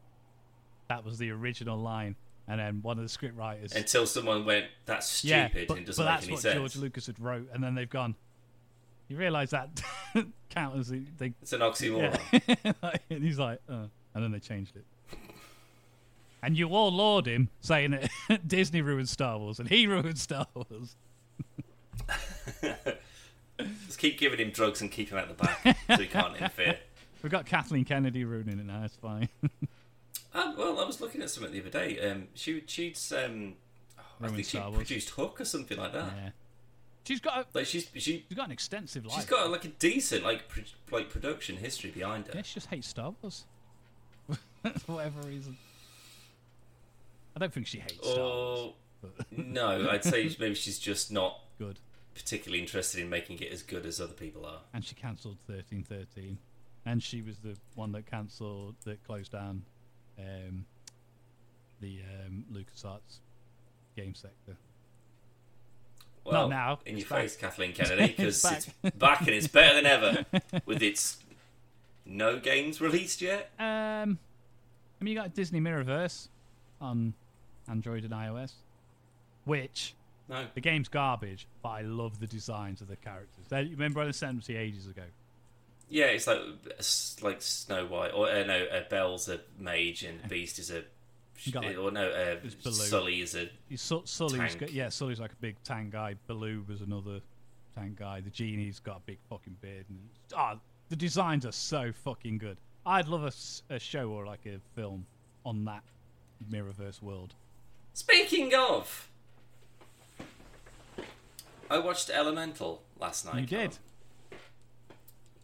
[0.89, 2.15] That was the original line,
[2.47, 3.73] and then one of the script writers.
[3.73, 6.55] Until someone went, "That's yeah, stupid but, and doesn't but make that's any what sense."
[6.55, 8.15] George Lucas had wrote, and then they've gone.
[9.09, 9.83] You realise that
[10.51, 11.33] count as the, they.
[11.43, 12.19] It's an oxymoron.
[12.33, 12.93] Yeah.
[13.11, 14.85] and he's like, uh, and then they changed it.
[16.43, 17.91] And you all laud him, saying
[18.29, 20.97] that Disney ruined Star Wars, and he ruined Star Wars.
[23.97, 26.77] Just keep giving him drugs and keep him out the back so he can't interfere.
[27.23, 28.83] We've got Kathleen Kennedy ruining it now.
[28.85, 29.31] It's fine.
[30.35, 31.99] Uh, well, I was looking at something the other day.
[32.01, 33.55] Um, she she'd um,
[33.99, 36.13] oh, I think she produced Hook or something like that.
[36.15, 36.31] Yeah.
[37.05, 39.17] She's got a, Like she's she she's got an extensive life.
[39.17, 42.33] she's got like a decent like pro- like production history behind her.
[42.35, 43.45] Yeah, she just hates Star Wars.
[44.29, 45.57] For whatever reason.
[47.35, 48.75] I don't think she hates Star Wars.
[49.35, 51.79] No, I'd say maybe she's just not Good.
[52.17, 54.61] Particularly interested in making it as good as other people are.
[54.75, 56.39] And she cancelled 1313.
[56.85, 59.63] And she was the one that cancelled, that closed down
[60.19, 60.65] um,
[61.81, 63.19] the um, LucasArts
[63.97, 64.57] game sector.
[66.25, 67.23] Well, now, in it's your back.
[67.23, 70.27] face, Kathleen Kennedy, because It's it's back and it's better than ever
[70.65, 71.19] with its
[72.05, 73.51] no games released yet.
[73.59, 74.19] Um,
[75.01, 76.29] I mean, you got Disney Mirrorverse
[76.81, 77.15] on
[77.69, 78.53] Android and iOS,
[79.45, 79.95] which
[80.29, 83.45] No, the game's garbage, but I love the designs of the characters.
[83.49, 85.03] They, you remember I sent them to you ages ago?
[85.89, 86.41] yeah, it's like
[86.79, 90.83] it's like Snow White, or uh, no, uh, Belle's a mage and Beast is a,
[91.55, 93.49] like, or no, uh, Sully is a.
[93.77, 94.59] Su- Sully's Tank.
[94.59, 96.15] got, yeah, Sully's like a big tank guy.
[96.27, 97.21] Baloo was another
[97.77, 98.21] tank guy.
[98.21, 99.85] The genie's got a big fucking beard.
[99.89, 99.99] And
[100.35, 100.57] ah,
[100.89, 102.57] the designs are so fucking good.
[102.85, 105.07] I'd love a, a show or like a film
[105.45, 105.83] on that
[106.51, 107.35] Mirrorverse world.
[107.93, 109.09] Speaking of,
[111.71, 113.41] I watched Elemental last night.
[113.41, 113.79] you did.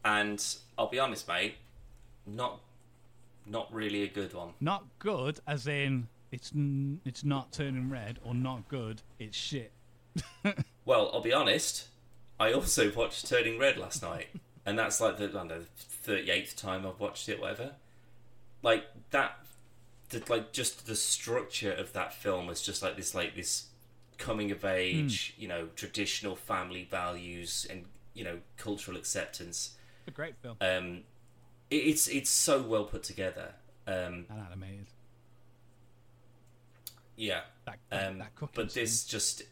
[0.04, 0.44] and
[0.78, 1.54] I'll be honest, mate,
[2.26, 2.60] not
[3.46, 4.50] not really a good one.
[4.60, 9.72] Not good, as in it's n- it's not turning red, or not good, it's shit.
[10.84, 11.86] Well, I'll be honest.
[12.40, 14.26] I also watched Turning Red last night,
[14.66, 17.40] and that's like the I don't know thirty eighth time I've watched it.
[17.40, 17.72] Whatever.
[18.62, 19.36] Like that,
[20.08, 23.66] the, like just the structure of that film was just like this, like this
[24.22, 29.76] coming of age, you know, traditional family values and you know cultural acceptance.
[30.00, 30.86] It's a great film Um,
[31.70, 33.54] it, it's it's so well put together.
[33.86, 34.86] Um, and animated.
[37.16, 38.82] yeah, That, that, Um, that but scene.
[38.82, 39.42] this just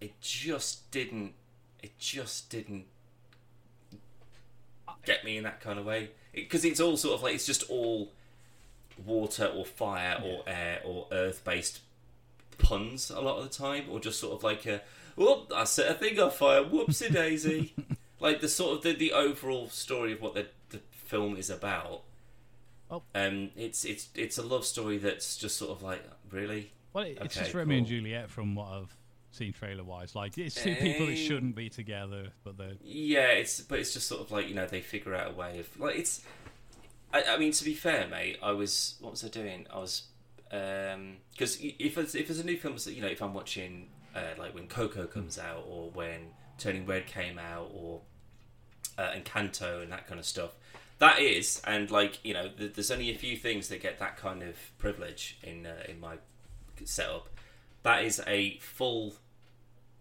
[0.00, 1.34] it just didn't
[1.82, 2.86] it just didn't
[5.04, 7.64] get me in that kind of way because it's all sort of like it's just
[7.70, 8.12] all
[9.06, 11.80] water or fire or air or earth based
[12.60, 14.80] puns a lot of the time or just sort of like a
[15.16, 17.74] whoop I set a thing on fire whoopsie daisy
[18.20, 22.02] like the sort of the, the overall story of what the, the film is about
[22.92, 23.02] Oh.
[23.14, 27.18] um it's it's it's a love story that's just sort of like really Well, it,
[27.22, 27.86] it's Okay, just Romeo and.
[27.86, 28.96] Juliet from what I've
[29.30, 30.16] seen trailer wise.
[30.16, 31.26] Like it's two people that Eh.
[31.28, 34.66] shouldn't be together, but they're Yeah, it's but it's just sort of like you know
[34.66, 36.20] they figure out a way of like it's.
[37.12, 39.66] I, I mean, to be fair, mate, I was what was I doing?
[39.72, 40.02] I was
[40.50, 44.54] because if there's, if there's a new film, you know, if I'm watching uh, like
[44.54, 48.00] when Coco comes out or when Turning Red came out or
[48.98, 50.54] uh, Encanto and that kind of stuff.
[50.98, 54.16] That is, and like you know, th- there's only a few things that get that
[54.18, 56.16] kind of privilege in uh, in my
[56.84, 57.28] setup.
[57.82, 59.14] That is a full.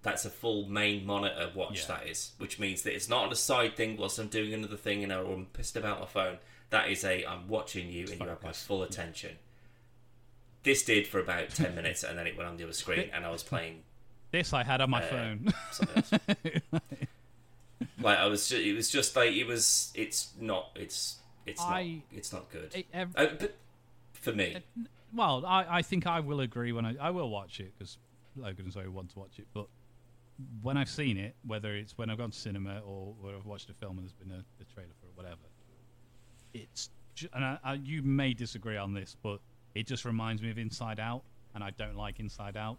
[0.02, 1.82] That's a full main monitor watch.
[1.82, 1.96] Yeah.
[1.96, 5.04] That is, which means that it's not a side thing whilst I'm doing another thing
[5.04, 6.38] and I'm pissed about my phone.
[6.70, 9.38] That is a I'm watching you and you have my full attention.
[10.64, 13.26] This did for about ten minutes and then it went on the other screen and
[13.26, 13.84] I was playing
[14.32, 15.54] this I had on my Uh, phone.
[18.02, 19.92] like I was, just, it was just like it was.
[19.96, 20.70] It's not.
[20.76, 22.18] It's it's I- not.
[22.18, 22.74] It's not good.
[22.76, 23.56] It- ev- Uh, but
[24.14, 24.58] for me,
[25.14, 27.98] well, I, I think I will agree when I I will watch it because
[28.36, 29.68] Logan and Zoe want to watch it, but
[30.62, 33.70] when I've seen it, whether it's when I've gone to cinema or where I've watched
[33.70, 35.42] a film and there's been a, a trailer for it, whatever,
[36.54, 36.90] it's
[37.34, 39.40] and I, I, you may disagree on this, but
[39.76, 41.24] it just reminds me of Inside Out,
[41.56, 42.78] and I don't like Inside Out.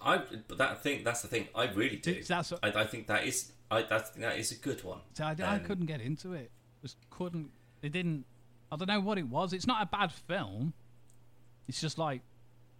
[0.00, 0.22] I.
[0.46, 1.04] But that thing.
[1.04, 1.48] That's the thing.
[1.54, 2.22] I really do.
[2.22, 3.52] That's what- I, I think that is.
[3.70, 5.00] I that that is a good one.
[5.14, 6.50] So I, I Um, couldn't get into it.
[6.82, 7.50] Just couldn't.
[7.82, 8.24] It didn't.
[8.70, 9.52] I don't know what it was.
[9.52, 10.72] It's not a bad film.
[11.68, 12.22] It's just like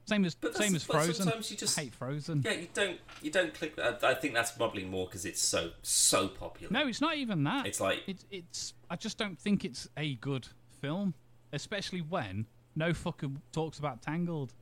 [0.07, 1.15] same as same as Frozen.
[1.15, 2.43] sometimes you just- I hate Frozen.
[2.45, 2.99] Yeah, you don't.
[3.21, 3.77] You don't click.
[3.77, 4.03] that.
[4.05, 6.73] I think that's probably more because it's so so popular.
[6.73, 7.67] No, it's not even that.
[7.67, 8.75] It's like- it's it's.
[8.89, 10.47] I just don't think it's a good
[10.81, 11.15] film,
[11.53, 14.53] especially when no fucking talks about Tangled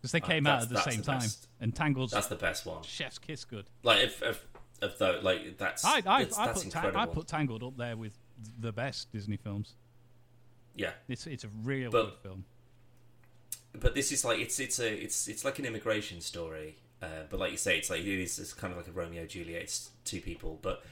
[0.00, 1.48] because they Uh, came out at the same the time, best.
[1.60, 2.82] and Tangled's That's the best one.
[2.82, 3.66] chef's kiss good.
[3.82, 4.46] Like if if
[4.82, 7.00] if though like that's I I, that's, I that's put Ta- incredible.
[7.00, 8.18] I put Tangled up there with
[8.58, 9.74] the best Disney films.
[10.74, 12.44] yeah, It's it's a real But- good film.
[13.72, 16.76] but this is like it's it's a it's it's like an immigration story.
[17.02, 19.26] Uh, but like you say, it's like it is it's kind of like a Romeo
[19.26, 19.62] Juliet.
[19.62, 20.82] It's two people, but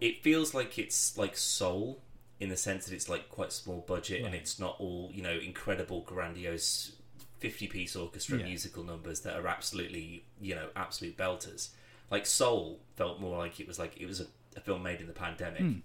[0.00, 2.02] it feels like it's like Soul
[2.42, 5.36] in the sense that it's like quite small budget and it's not all you know
[5.50, 6.92] incredible, grandiose
[7.38, 8.44] fifty piece orchestra Yeah.
[8.46, 11.68] musical numbers that are absolutely you know absolute belters.
[12.10, 14.26] Like Soul felt more like it was like it was a,
[14.56, 15.60] a film made in the pandemic.
[15.62, 15.78] Hmm.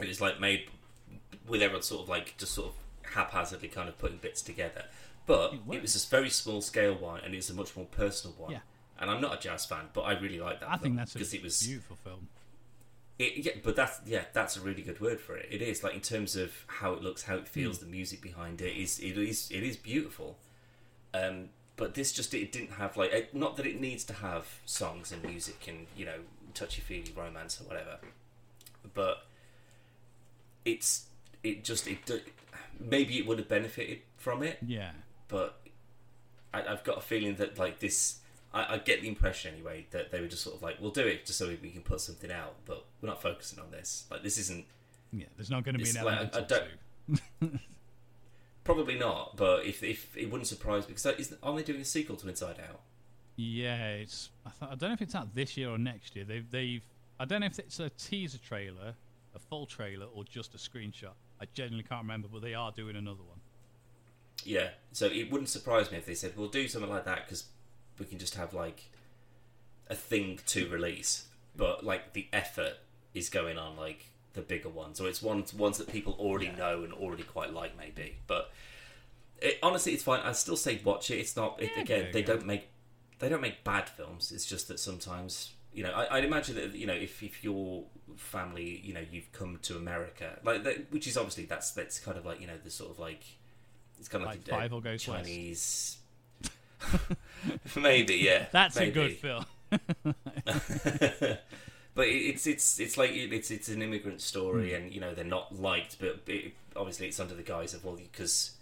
[0.00, 0.68] It was like made
[1.48, 2.74] with everyone sort of like just sort of
[3.12, 4.84] haphazardly kind of putting bits together.
[5.26, 8.34] But It it, was a very small scale one, and it's a much more personal
[8.38, 8.52] one.
[8.52, 8.58] Yeah.
[8.98, 10.70] And I'm not a jazz fan, but I really like that.
[10.70, 12.28] I think that's a because it was beautiful film.
[13.18, 15.48] It, yeah, but that's yeah, that's a really good word for it.
[15.50, 17.84] It is like in terms of how it looks, how it feels, Hmm.
[17.86, 20.38] the music behind it is it is it is beautiful.
[21.12, 24.46] Um, but this just it didn't have like it- not that it needs to have
[24.66, 26.18] songs and music and you know
[26.54, 27.98] touchy feely romance or whatever,
[28.94, 29.26] but
[30.64, 31.06] it's
[31.42, 31.98] it just it
[32.80, 34.90] maybe it would have benefited from it, Yeah.
[35.28, 35.60] but
[36.52, 38.18] I, I've got a feeling that like this.
[38.54, 41.06] I, I get the impression anyway that they were just sort of like, we'll do
[41.06, 44.04] it just so we can put something out, but we're not focusing on this.
[44.10, 44.64] Like this isn't
[45.12, 45.26] Yeah.
[45.36, 47.60] There's not going to be an like, element I- I don't-
[48.64, 49.36] probably not.
[49.36, 52.28] But if if it wouldn't surprise me because isn't, aren't they doing a sequel to
[52.28, 52.80] Inside Out?
[53.36, 54.30] Yeah, it's.
[54.46, 56.24] I, th- I don't know if it's out this year or next year.
[56.24, 56.48] They've.
[56.50, 56.82] They've.
[57.18, 58.94] I don't know if it's a teaser trailer,
[59.34, 61.12] a full trailer, or just a screenshot.
[61.40, 63.40] I genuinely can't remember, but they are doing another one.
[64.44, 64.68] Yeah.
[64.92, 67.44] So it wouldn't surprise me if they said we'll do something like that because
[67.98, 68.90] we can just have like
[69.88, 71.26] a thing to release,
[71.56, 72.74] but like the effort
[73.12, 76.56] is going on like the bigger ones, or it's ones ones that people already Yeah.
[76.56, 78.16] know and already quite like maybe.
[78.26, 78.50] But
[79.40, 80.20] it, honestly, it's fine.
[80.20, 81.18] I still say watch it.
[81.18, 82.08] It's not it, Yeah, again.
[82.12, 82.26] they yeah.
[82.26, 82.68] don't make
[83.20, 84.32] they don't make bad films.
[84.32, 87.84] It's just that sometimes you know I, I'd imagine that you know if if your
[88.16, 92.16] family you know you've come to America like that, which is obviously that's that's kind
[92.18, 93.22] of like you know the sort of like
[93.98, 95.98] it's kind of like, Like a- a Fievel Goes West.
[97.76, 98.46] Maybe yeah.
[98.52, 98.90] That's maybe.
[98.90, 99.44] a good film.
[101.94, 104.76] but it's it's it's like it's it's an immigrant story, Hmm.
[104.76, 107.96] and you know they're not liked, but it, obviously it's under the guise of well
[107.96, 108.52] because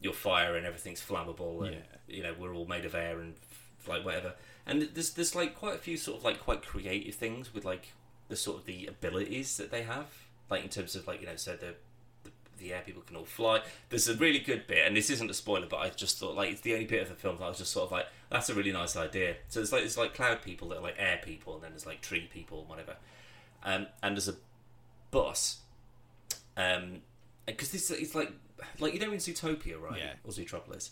[0.00, 2.16] you're fire and everything's flammable, and Yeah.
[2.16, 3.34] you know we're all made of air and
[3.86, 4.34] like whatever.
[4.66, 7.92] And there's there's like quite a few sort of like quite creative things with like
[8.28, 10.06] the sort of the abilities that they have,
[10.50, 11.74] like in terms of like you know so the
[12.58, 13.62] the, air people can all fly.
[13.88, 16.50] There's a really good bit, and this isn't a spoiler, but I just thought like
[16.50, 18.48] it's the only bit of the film that I was just sort of like that's
[18.48, 19.36] a really nice idea.
[19.48, 21.86] So it's like it's like cloud people that are like air people, and then there's
[21.86, 22.96] like tree people, and whatever.
[23.64, 24.36] Um, and there's a
[25.10, 25.58] bus,
[26.56, 27.02] um,
[27.46, 28.32] because this it's like
[28.78, 29.98] like you know in Zootopia, right?
[29.98, 30.12] Yeah.
[30.24, 30.90] Or Zootropolis,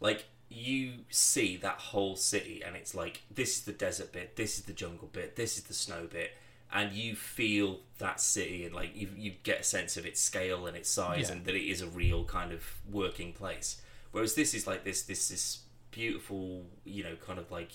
[0.00, 4.58] like you see that whole city, and it's like this is the desert bit, this
[4.58, 6.32] is the jungle bit, this is the snow bit.
[6.72, 10.66] And you feel that city, and like you, you get a sense of its scale
[10.66, 11.36] and its size, Yeah.
[11.36, 13.80] and that it is a real kind of working place.
[14.12, 17.70] Whereas this is like this, this, this beautiful, you know, kind of like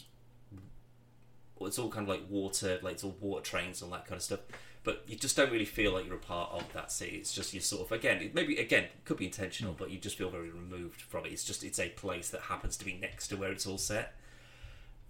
[1.61, 4.17] it's all kind of like water, like it's all water trains and all that kind
[4.17, 4.39] of stuff.
[4.83, 7.17] But you just don't really feel like you're a part of that city.
[7.17, 9.99] It's just you're sort of again, it maybe again it could be intentional, but you
[9.99, 11.31] just feel very removed from it.
[11.31, 14.15] It's just it's a place that happens to be next to where it's all set.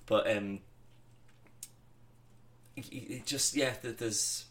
[0.06, 0.60] But um,
[2.76, 4.46] it, it just yeah, there- there's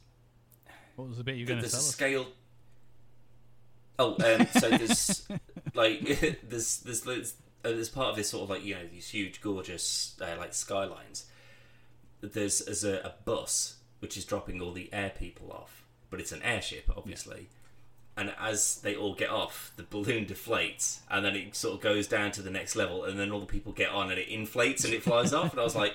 [0.96, 1.90] What was the bit you going to tell us?
[1.90, 2.26] scale.
[3.98, 5.28] Oh, um, so there's
[5.74, 6.00] like
[6.48, 9.40] there's there's there's, uh, there's part of this sort of like you know these huge
[9.40, 11.26] gorgeous uh, like skylines.
[12.22, 16.32] There's as a, a bus which is dropping all the air people off, but it's
[16.32, 17.48] an airship obviously.
[18.16, 22.06] And as they all get off, the balloon deflates, and then it sort of goes
[22.06, 24.84] down to the next level, and then all the people get on, and it inflates
[24.84, 25.52] and it flies off.
[25.52, 25.94] And I was like,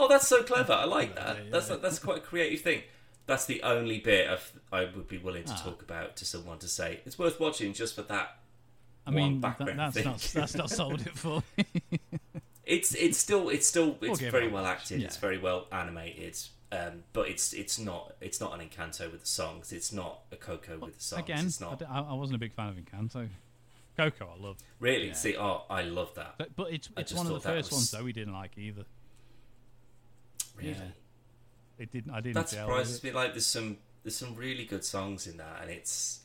[0.00, 0.72] "Oh, that's so clever!
[0.72, 1.36] I like that.
[1.36, 2.82] Yeah, yeah, That's that's quite a creative thing."
[3.26, 5.62] That's the only bit of I would be willing to Ah.
[5.64, 8.38] talk about to someone to say it's worth watching just for that.
[9.06, 10.04] I one mean, that, background that's thing.
[10.04, 11.42] not that's not sold it for.
[12.66, 15.00] It's it's still it's still it's give very well acted.
[15.00, 15.06] yeah.
[15.06, 16.38] It's very well animated.
[16.70, 19.72] Um, but it's it's not it's not an Encanto with the songs.
[19.72, 21.22] It's not a Coco with the songs.
[21.24, 23.28] Again, it's I, not I wasn't a big fan of Encanto.
[23.96, 25.08] Coco, I love, really.
[25.08, 25.12] yeah.
[25.14, 26.36] See, oh, I love that.
[26.38, 28.84] but, but it's it's one of the first was- ones though we didn't like either.
[30.56, 30.76] Really, Yeah.
[31.78, 32.12] It didn't.
[32.12, 32.34] I didn't.
[32.34, 33.10] that surprises me.
[33.12, 36.20] Like there's some there's some really good songs in that, and it's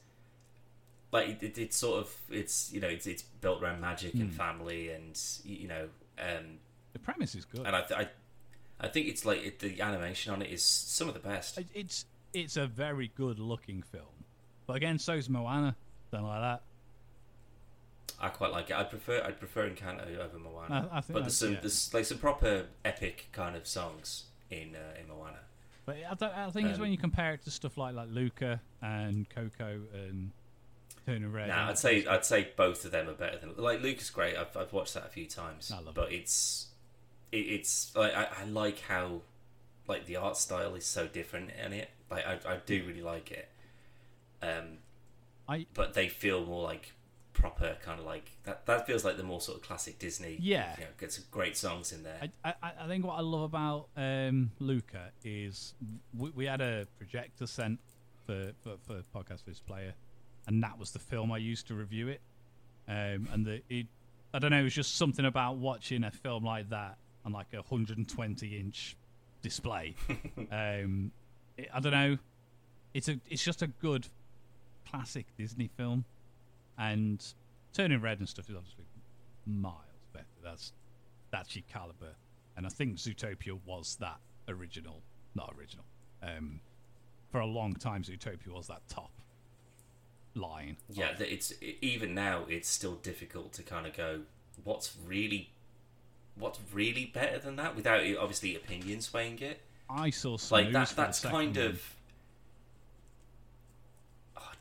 [1.12, 4.30] like it, it, it's sort of it's you know it's it's built around magic and
[4.32, 4.36] Hmm.
[4.38, 5.88] family, and you know.
[6.18, 6.60] Um,
[6.94, 7.66] The premise is good.
[7.66, 8.10] and I, th- I,
[8.80, 11.58] I think it's like it, the animation on it is some of the best.
[11.58, 14.26] It- It's it's a very good looking film,
[14.68, 15.76] but again, so's Moana.
[16.12, 16.64] Don't like that.
[18.20, 18.76] I quite like it.
[18.76, 21.60] I prefer I prefer Encanto over Moana, I, I but there's some yeah.
[21.62, 25.40] there's like some proper epic kind of songs in uh, in Moana.
[25.86, 28.62] But I, I think it's Um, when you compare it to stuff like like Luca
[28.82, 30.32] and Coco and
[31.06, 31.50] Turning Red.
[31.50, 34.36] And- I'd say I'd say both of them are better than like Luke is great.
[34.36, 36.68] I've I've watched that a few times, I love but it's
[37.32, 39.22] it, it's like I, I like how
[39.88, 41.92] like the art style is so different in it.
[42.10, 43.50] Like I I do really like it.
[44.42, 44.80] Um,
[45.48, 46.94] I but they feel more like
[47.36, 48.66] proper kind of like that.
[48.66, 50.38] That feels like the more sort of classic Disney.
[50.40, 50.74] Yeah.
[50.78, 52.30] you know, get some great songs in there.
[52.44, 55.74] I, I, I think what I love about um, Luca is
[56.18, 57.80] we, we had a projector sent
[58.26, 59.94] for, for, for Podcast vs Player,
[60.48, 62.22] and that was the film I used to review it.
[62.88, 63.88] Um, and the it,
[64.34, 67.48] I don't know, it was just something about watching a film like that on like
[67.54, 68.96] a 120 inch
[69.42, 69.96] display.
[70.52, 71.12] um,
[71.58, 72.18] it, I don't know,
[72.94, 74.08] it's a it's just a good
[74.90, 76.06] classic Disney film,
[76.78, 77.24] and
[77.74, 78.86] Turning Red and stuff is obviously
[79.46, 79.76] miles
[80.14, 80.26] better.
[80.44, 80.74] That's
[81.32, 82.16] that's your caliber,
[82.56, 84.18] and I think Zootopia was that
[84.48, 85.02] original,
[85.36, 85.86] not original.
[86.24, 86.62] Um,
[87.32, 89.12] for a long time, Zootopia was that top
[90.36, 90.78] line.
[90.90, 94.22] Yeah, of- that it's even now it's still difficult to kind of go
[94.64, 95.50] what's really
[96.38, 99.62] what's really better than that without obviously opinion swaying it.
[99.90, 101.66] I saw Like that that's kind one.
[101.66, 101.96] of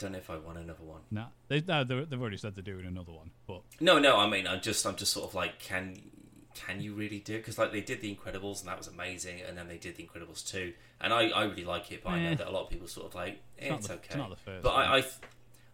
[0.05, 1.01] don't know if I want another one.
[1.11, 4.47] No, they, no, they've already said they're doing another one, but No, no, I mean
[4.47, 6.01] I'm just I'm just sort of like can
[6.55, 7.37] can you really do?
[7.39, 10.05] Because like they did the Incredibles and that was amazing, and then they did the
[10.07, 12.31] Incredibles two, and I, I really like it, but I Eh.
[12.31, 14.03] know that a lot of people sort of like eh, not it's, the- okay.
[14.07, 14.71] it's not the first but.
[14.71, 15.15] I I, th-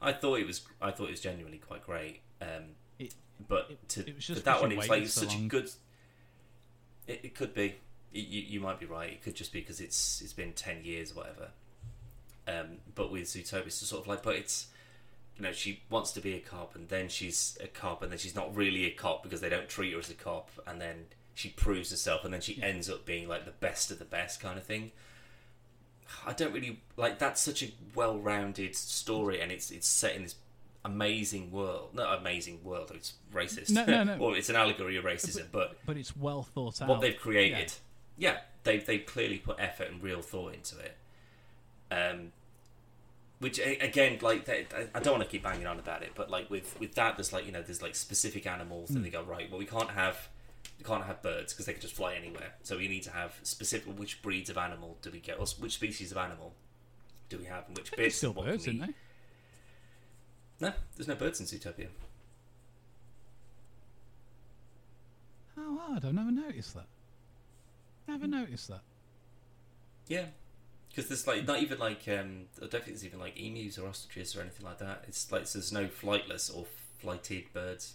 [0.01, 2.23] I thought it was I thought it was genuinely quite great.
[2.41, 3.15] Um, it,
[3.47, 5.41] but It- to it was just but that one it was like so such a
[5.43, 5.71] good.
[7.07, 7.75] It, it could be.
[8.13, 9.11] You, you you might be right.
[9.13, 11.51] It could just be because it's it's been ten years or whatever.
[12.49, 14.69] Um, but with Zootopia, it's sort of like, but it's
[15.37, 18.19] you know she wants to be a cop and then she's a cop and then
[18.19, 21.07] she's not really a cop because they don't treat her as a cop and then
[21.35, 24.41] she proves herself and then she ends up being like the best of the best
[24.41, 24.93] kind of thing.
[26.27, 30.35] I don't really like that's such a well-rounded story and it's it's set in this
[30.85, 31.95] amazing world.
[31.95, 32.91] Not amazing world.
[32.95, 33.71] It's racist.
[33.71, 34.17] No, no, no.
[34.21, 36.89] or it's an allegory of racism, but but it's well thought out.
[36.89, 37.73] what they've created.
[38.19, 40.97] Yeah, they've they've clearly put effort and real thought into it.
[41.91, 42.33] Um,
[43.41, 46.79] which again, like I- don't want to keep banging on about it, but like with
[46.79, 49.51] with that, there's like you know there's like specific animals that they go right.
[49.51, 50.29] Well, we can't have
[50.79, 52.53] we can't have birds because they can just fly anywhere.
[52.63, 55.73] So we need to have specific which breeds of animal do we get, or which
[55.73, 56.53] species of animal
[57.31, 58.17] do we have, and which bits.
[58.17, 58.95] still birds, we- isn't they?
[60.67, 61.89] No, there's no birds in Zootopia.
[65.57, 66.05] Oh, odd.
[66.05, 66.87] I've never noticed that.
[68.09, 68.81] Never noticed that.
[70.09, 70.27] Yeah,
[70.91, 73.89] because there's like not even like um, I don't think there's even like emus or
[73.89, 75.05] ostriches or anything like that.
[75.09, 76.67] It's like there's no flightless or
[77.01, 77.95] flighted birds.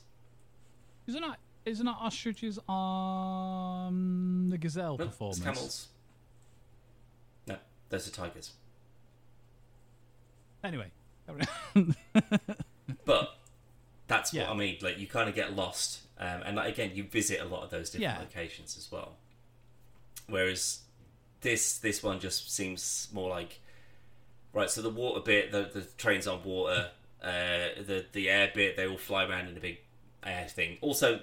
[1.08, 5.38] Isn't that isn't that ostriches on the gazelle No, performance?
[5.38, 5.88] it's camels.
[7.48, 7.58] No,
[7.90, 8.52] those are tigers.
[10.64, 10.92] Anyway,
[13.06, 13.38] But
[14.08, 14.44] that's Yeah.
[14.48, 14.78] what I mean.
[14.82, 17.70] Like you kind of get lost, um, and like, again, you visit a lot of
[17.70, 18.20] those different Yeah.
[18.20, 19.18] locations as well.
[20.28, 20.80] Whereas
[21.46, 23.62] this this one just seems more like
[24.52, 24.70] right.
[24.70, 26.90] So the water bit, the the trains on water,
[27.24, 29.78] uh, the the air bit, they all fly around in a big
[30.24, 30.78] air thing.
[30.82, 31.22] Also,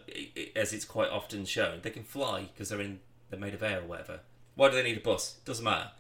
[0.55, 3.81] as it's quite often shown, they can fly because they're in they're made of air
[3.81, 4.21] or whatever.
[4.55, 5.41] Why do they need a bus?
[5.45, 5.91] Doesn't matter.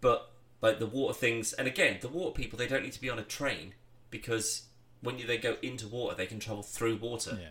[0.00, 3.10] But like the water things, and again, the water people, they don't need to be
[3.10, 3.74] on a train
[4.10, 4.64] because
[5.00, 7.48] when they go into water, they can travel through water yeah.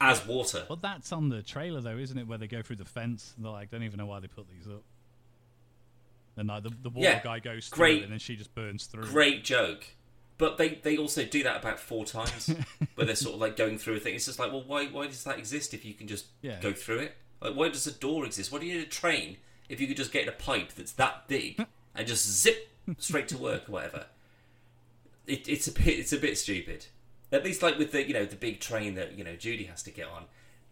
[0.00, 0.64] as water.
[0.68, 2.26] But that's on the trailer, though, isn't it?
[2.26, 3.32] Where they go through the fence.
[3.36, 4.82] And they're like, don't even know why they put these up.
[6.36, 8.54] And like the, the water Yeah, guy goes through great- it, and then she just
[8.54, 9.04] burns through.
[9.04, 9.84] Great joke.
[10.38, 12.48] But they, they also do that about four times,
[12.94, 14.14] where they're sort of like going through a thing.
[14.14, 16.58] It's just like, well, why why does that exist if you can just Yeah.
[16.60, 17.16] go through it?
[17.42, 18.50] Like, why does a door exist?
[18.50, 19.36] Why do you need a train
[19.68, 23.28] if you could just get in a pipe that's that big and just zip straight
[23.28, 24.06] to work or whatever?
[25.26, 26.86] It, it's a bit it's a bit stupid.
[27.32, 29.82] At least like with the you know the big train that you know Judy has
[29.84, 30.24] to get on.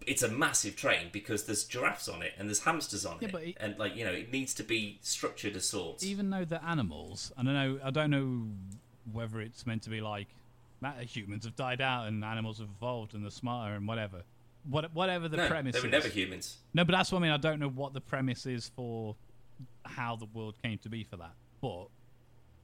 [0.09, 3.35] It's a massive train because there's giraffes on it and there's hamsters on Yeah, it,
[3.35, 6.05] it- and like you know it needs to be structured as sorts.
[6.05, 7.81] Even though they're animals, and I don't know.
[7.85, 8.49] I don't know
[9.13, 10.29] whether it's meant to be like
[11.07, 14.23] humans have died out and animals have evolved and they're smarter and whatever.
[14.69, 15.93] What, whatever the no, premise they were is.
[15.93, 16.59] never humans.
[16.75, 17.31] No, but that's what I mean.
[17.33, 19.17] I don't know what the premise is for
[19.85, 21.33] how the world came to be for that.
[21.61, 21.87] But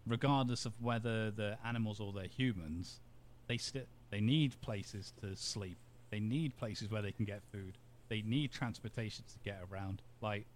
[0.06, 3.00] regardless of whether they're animals or they're humans,
[3.48, 5.78] they sti- they need places to sleep.
[6.14, 7.76] They need places where they can get food.
[8.08, 10.00] They need transportation to get around.
[10.20, 10.46] Like,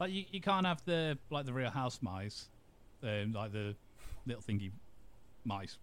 [0.00, 2.48] like you, you can't have the like the real house mice,
[3.02, 3.76] um, like the
[4.24, 4.70] little thingy
[5.44, 5.76] mice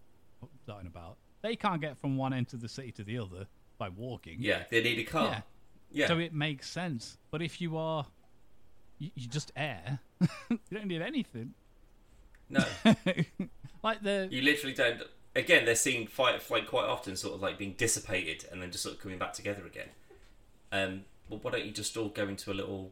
[0.64, 1.18] starting about.
[1.44, 3.46] They can't get from one end of the city to the other
[3.78, 4.38] by walking.
[4.40, 5.26] Yeah, they need a car.
[5.26, 5.42] Yeah.
[5.92, 7.20] Yeah, So it makes sense.
[7.30, 8.08] But if you are,
[8.98, 10.00] you, you just air.
[10.50, 11.54] you don't need anything.
[12.50, 12.66] no,
[13.84, 15.04] like the you literally don't.
[15.36, 18.84] Again, they're seen fight like quite often, sort of like being dissipated and then just
[18.84, 19.90] sort of coming back together again.
[20.72, 22.92] Um, well, why don't you just all go into a little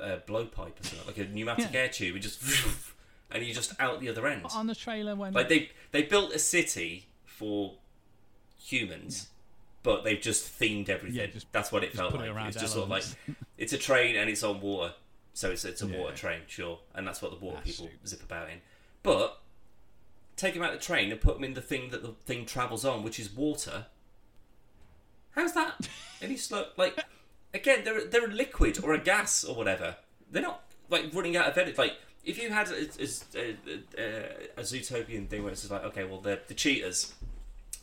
[0.00, 1.80] uh, blowpipe or something, like a pneumatic Yeah.
[1.80, 2.42] air tube, and just
[3.30, 4.42] and you're just out the other end.
[4.54, 7.74] on the trailer when Like they they built a city for
[8.58, 9.28] humans,
[9.82, 11.20] but they've just themed everything.
[11.20, 12.30] Yeah, just- That's what it felt it like.
[12.30, 13.04] around It's just sort of like
[13.58, 14.94] it's a train and it's on water,
[15.32, 15.98] so it's it's a Yeah.
[15.98, 18.58] water train, sure, and that's what the water That's people zip about in.
[19.02, 19.38] But
[20.36, 22.46] take them out of the train and put them in the thing that the thing
[22.46, 23.86] travels on, which is water.
[25.32, 25.88] How's that
[26.22, 26.66] any slow?
[26.76, 26.98] Like
[27.52, 29.96] again, they're they're a liquid or a gas or whatever.
[30.30, 31.76] They're not like running out of energy.
[31.76, 32.88] Like if you had a,
[33.36, 33.56] a,
[33.98, 34.24] a,
[34.58, 37.14] a Zootopian thing where it's just like, okay, well, the the cheetahs,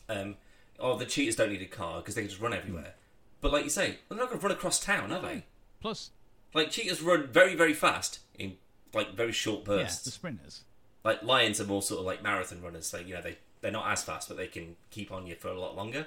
[0.08, 0.36] um,
[0.80, 2.94] oh, the cheetahs don't need a car because they can just run everywhere.
[3.40, 5.44] But like you say, they're not going to run across town, are they?
[5.80, 6.10] Plus,
[6.54, 8.56] Like cheetahs run very very fast in
[8.94, 10.04] like very short yeah, bursts.
[10.04, 10.62] the sprinters.
[11.04, 12.90] Like lions are more sort of like marathon runners.
[12.90, 15.48] They you know they they're not as fast, but they can keep on you for
[15.48, 16.06] a lot longer.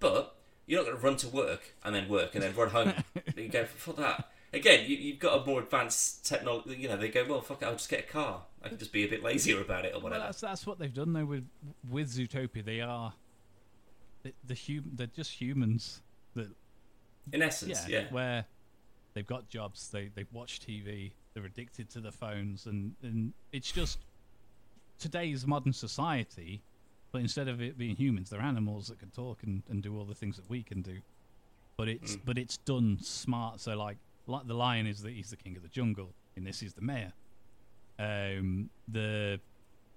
[0.00, 0.34] But
[0.66, 2.92] you're not going to run to work and then work and then run home.
[3.36, 4.88] you go for that again.
[4.88, 6.76] You, you've got a more advanced technology.
[6.76, 7.40] You know they go well.
[7.40, 8.42] Fuck it, I'll just get a car.
[8.64, 10.24] I can just be a bit lazier about it or Well, whatever.
[10.24, 11.48] that's that's what they've done though with
[11.88, 12.64] with Zootopia.
[12.64, 13.12] They are
[14.22, 16.00] the, the hum, They're just humans
[16.34, 16.48] that
[17.32, 18.04] In essence, yeah, yeah.
[18.12, 18.44] where
[19.14, 19.88] they've got jobs.
[19.90, 21.12] They they watch TV.
[21.34, 23.98] They're addicted to the phones, and and it's just
[25.02, 26.62] today's modern society.
[27.10, 30.06] But instead of it being humans, they're animals that can talk and, and do all
[30.06, 30.98] the things that we can do.
[31.76, 33.60] But it's but it's done smart.
[33.60, 36.62] So like like the lion is the he's the king of the jungle, and this
[36.62, 37.12] is the mayor.
[37.98, 39.40] Um, the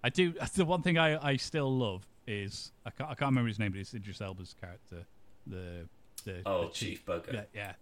[0.04, 3.48] I do the one thing I, I still love is I can't, I can't remember
[3.48, 5.06] his name, but it's Idris Elba's character,
[5.48, 5.88] the
[6.26, 7.34] the Oh, the Chief Bogo.
[7.34, 7.74] Yeah, yeah.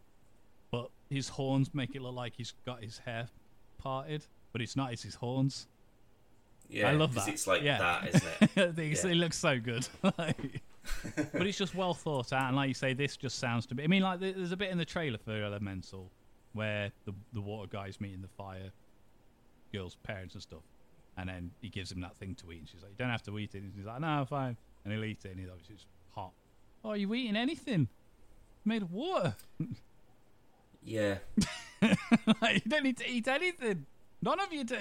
[0.69, 3.29] But his horns make it look like he's got his hair
[3.77, 4.91] parted, but it's not.
[4.93, 5.67] It's his horns.
[6.69, 7.27] Yeah, I love that.
[7.27, 7.77] It's like Yeah.
[7.77, 8.41] that, isn't it?
[8.41, 9.11] I think it's- Yeah.
[9.11, 9.87] It looks so good.
[11.31, 13.83] But it's just well thought out, and like you say, this just sounds to me.
[13.85, 16.11] I mean, like there's a bit in the trailer for Elemental
[16.53, 18.69] where the the water guy's meeting the fire
[19.71, 20.63] girl's parents and stuff,
[21.17, 23.23] and then he gives him that thing to eat, and she's like, "You don't have
[23.23, 25.75] to eat it." And he's like, "No, fine," and he'll eat it, and he's obviously
[25.75, 26.31] it's hot.
[26.83, 27.87] Oh, are you eating anything
[28.65, 29.35] made of water?
[30.83, 31.15] yeah.
[32.41, 33.85] like, you don't need to eat anything.
[34.21, 34.77] None of you do.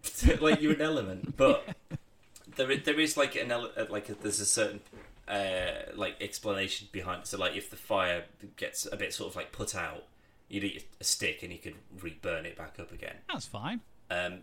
[0.40, 1.66] like you're an element, but
[2.56, 4.80] there is, there is like an ele- uh, like a, there's a certain
[5.28, 7.22] uh, like explanation behind.
[7.22, 7.26] it.
[7.26, 8.24] So like if the fire
[8.56, 10.04] gets a bit sort of like put out,
[10.48, 13.16] you'd eat a stick and you could re-burn it back up again.
[13.28, 13.80] That's fine.
[14.10, 14.40] Um,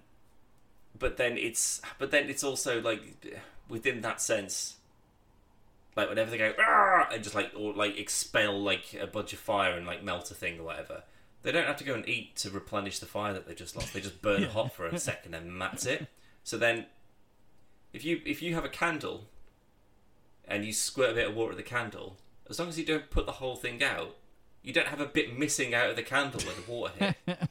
[0.98, 3.02] but then it's but then it's also like
[3.70, 4.78] within that sense,
[5.96, 9.40] like whenever they go "Argh!" and just like or like expel like a bunch of
[9.40, 11.04] fire and like melt a thing or whatever,
[11.44, 13.94] they don't have to go and eat to replenish the fire that they just lost.
[13.94, 14.48] They just burn Yeah.
[14.50, 16.08] hot for a second and that's it.
[16.44, 16.86] So then,
[17.94, 19.28] if you if you have a candle
[20.48, 22.18] and you squirt a bit of water at the candle,
[22.50, 24.16] as long as you don't put the whole thing out,
[24.64, 26.94] you don't have a bit missing out of the candle where the water
[27.26, 27.38] hit.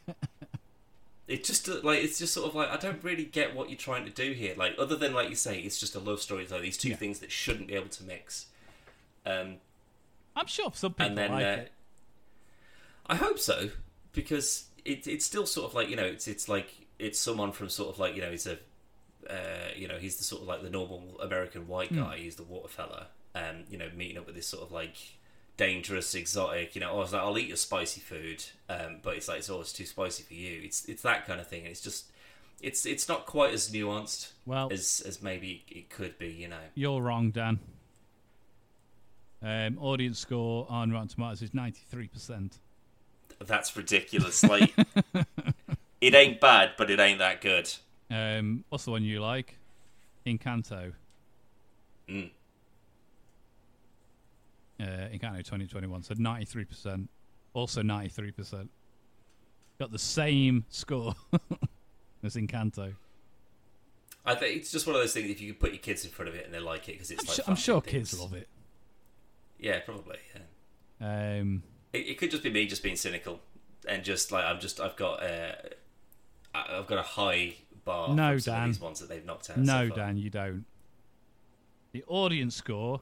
[1.27, 4.07] It just like it's just sort of like I don't really get what you're trying
[4.07, 4.55] to do here.
[4.57, 6.43] Like other than like you say, it's just a love story.
[6.45, 6.97] It's like these two Yeah.
[6.97, 8.47] things that shouldn't be able to mix.
[9.27, 9.57] Um,
[10.35, 11.73] I'm sure some people then like uh, it.
[13.09, 13.71] I hope so
[14.13, 17.69] because it, it's still sort of like you know it's it's like it's someone from
[17.69, 18.59] sort of like you know he's a
[19.29, 22.01] uh, you know he's the sort of like the normal American white Hmm.
[22.03, 22.19] guy.
[22.19, 24.97] He's the water fella, um, you know meeting up with this sort of like
[25.57, 26.75] dangerous exotic.
[26.75, 29.39] You know, oh, I was like I'll eat your spicy food, um, but it's like
[29.39, 30.61] it's always too spicy for you.
[30.65, 31.61] It's it's that kind of thing.
[31.63, 32.11] And it's just
[32.61, 36.29] it's it's not quite as nuanced Well, as as maybe it could be.
[36.29, 36.61] You know.
[36.75, 37.59] you're wrong, Dan.
[39.41, 42.59] Um, audience score on Rotten Tomatoes is 93%.
[43.45, 44.43] That's ridiculous.
[44.45, 44.75] Like,
[46.01, 47.71] it ain't bad, but it ain't that good.
[48.11, 49.57] Um, what's the one you like?
[50.27, 50.93] Encanto.
[52.09, 52.31] Mm.
[54.81, 56.03] Uh, Encanto 2021.
[56.03, 57.09] So 93%.
[57.55, 58.69] Also 93%.
[59.79, 61.15] Got the same score
[62.25, 62.95] as Encanto.
[64.25, 65.31] I think it's just one of those things.
[65.31, 67.11] If you can put your kids in front of it and they like it, because
[67.11, 68.11] it's I'm, like I'm sure things.
[68.11, 68.49] kids love it.
[69.59, 70.19] Yeah, probably.
[71.01, 71.39] Yeah.
[71.41, 71.63] Um,
[71.93, 73.41] It, it could just be me just being cynical
[73.89, 75.53] and just like I'm just I've got uh,
[76.55, 78.15] I- I've got a high bar.
[78.15, 78.69] No, from some of Dan.
[78.69, 79.59] these ones that they've knocked out.
[79.59, 79.95] no, so.
[79.95, 80.65] Dan, you don't.
[81.93, 83.01] The audience score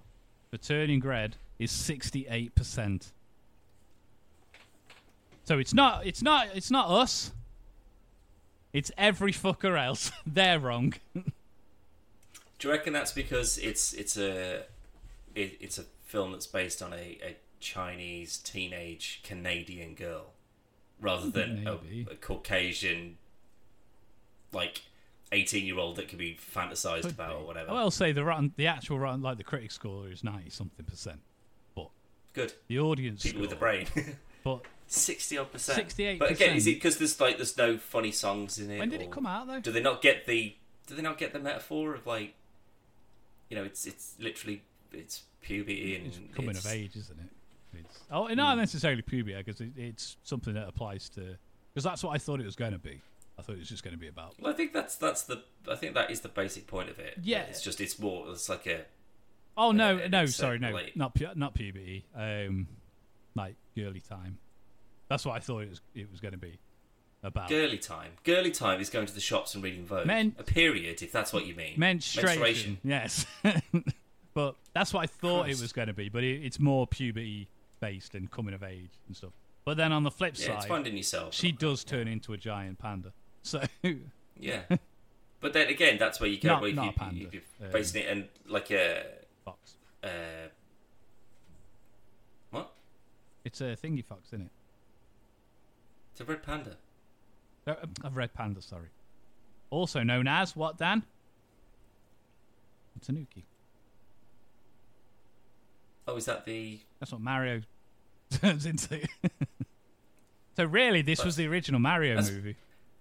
[0.50, 3.12] for Turning Red is 68%.
[5.44, 7.32] So it's not it's not it's not us.
[8.72, 10.10] It's every fucker else.
[10.26, 10.94] They're wrong.
[11.14, 11.22] Do
[12.68, 14.64] you reckon that's because it's it's a
[15.34, 20.32] it, it's a film that's based on a, a Chinese teenage Canadian girl
[21.00, 21.72] rather than a,
[22.10, 23.18] a Caucasian
[24.52, 24.82] like
[25.32, 27.34] eighteen year old that can be fantasized Could about be.
[27.36, 27.70] or whatever?
[27.72, 30.84] I will say the rotten, the actual rotten, like the critic score is ninety something
[30.86, 31.20] percent,
[31.74, 31.88] but
[32.32, 33.86] Good the audience people with a score- brain.
[34.44, 35.74] But Sixty odd percent.
[35.74, 36.20] 68.
[36.20, 38.78] But again, is it because there's like there's no funny songs in it?
[38.78, 39.58] when did it come out though?
[39.58, 40.54] Do they not get the?
[40.86, 42.34] Do they not get the metaphor of like,
[43.50, 47.30] you know, it's it's literally it's puberty and It's coming it's- of age, isn't it?
[47.84, 51.36] It's, oh, not necessarily puberty because it, it's something that applies to
[51.72, 53.00] because that's what I thought it was going to be.
[53.38, 54.34] I thought it was just going to be about.
[54.40, 57.18] Well, I think that's that's the I think that is the basic point of it.
[57.22, 57.40] Yeah.
[57.42, 58.84] it's just it's more it's like a
[59.58, 62.04] Oh no, Uh, no, sorry, no, like- not pu- not puberty.
[62.14, 62.66] Um,
[63.34, 64.38] like girly time.
[65.08, 65.80] That's what I thought it was.
[65.94, 66.58] It was going to be
[67.22, 67.48] about.
[67.48, 68.12] girly time.
[68.24, 70.06] Girly time is going to the shops and reading Vogue.
[70.06, 71.74] Men- a period, if that's what you mean.
[71.76, 72.78] Menstruation.
[72.84, 73.24] Yes,
[74.34, 75.60] but that's what I thought Christ.
[75.60, 76.08] it was going to be.
[76.08, 77.48] But it, it's more puberty
[77.80, 79.32] based and coming of age and stuff.
[79.64, 81.34] But then on the flip Yeah, it's side, finding yourself.
[81.34, 83.12] she does turn into a giant panda.
[83.42, 83.62] So
[84.38, 84.62] Yeah.
[85.40, 86.48] But then again, that's where you go.
[86.60, 87.24] Not- not you, a panda.
[87.26, 89.04] if you're Um, basing it and like a
[89.44, 89.74] fox.
[90.02, 90.08] uh,
[92.50, 92.72] what?
[93.44, 94.50] It's a thingy fox, isn't it?
[96.12, 96.76] It's a red panda.
[97.66, 97.74] Uh,
[98.04, 98.62] A red panda.
[98.62, 98.88] Sorry.
[99.70, 101.02] Also known as what, Dan?
[102.96, 103.44] A tanuki.
[106.08, 106.80] Oh, is that the?
[107.00, 107.62] That's what Mario
[108.30, 109.06] turns into.
[110.56, 112.56] so really, this was the original Mario That's- movie.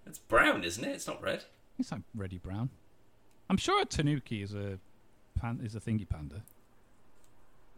[0.06, 0.90] It's brown, isn't it?
[0.90, 1.44] It's not red.
[1.78, 2.70] It's like Reddy Brown.
[3.50, 4.78] I'm sure a tanuki is a
[5.38, 6.42] pan- is a thingy panda.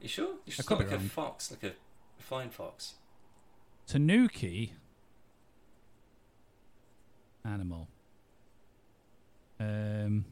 [0.01, 0.35] You sure?
[0.47, 1.09] It's just could not be like a wrong.
[1.09, 2.95] fox, like a, a flying fox.
[3.87, 4.75] Tanuki
[7.45, 7.89] animal.
[9.59, 10.27] Um.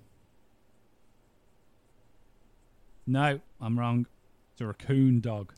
[3.06, 4.06] No, I'm wrong.
[4.52, 5.52] It's a raccoon dog,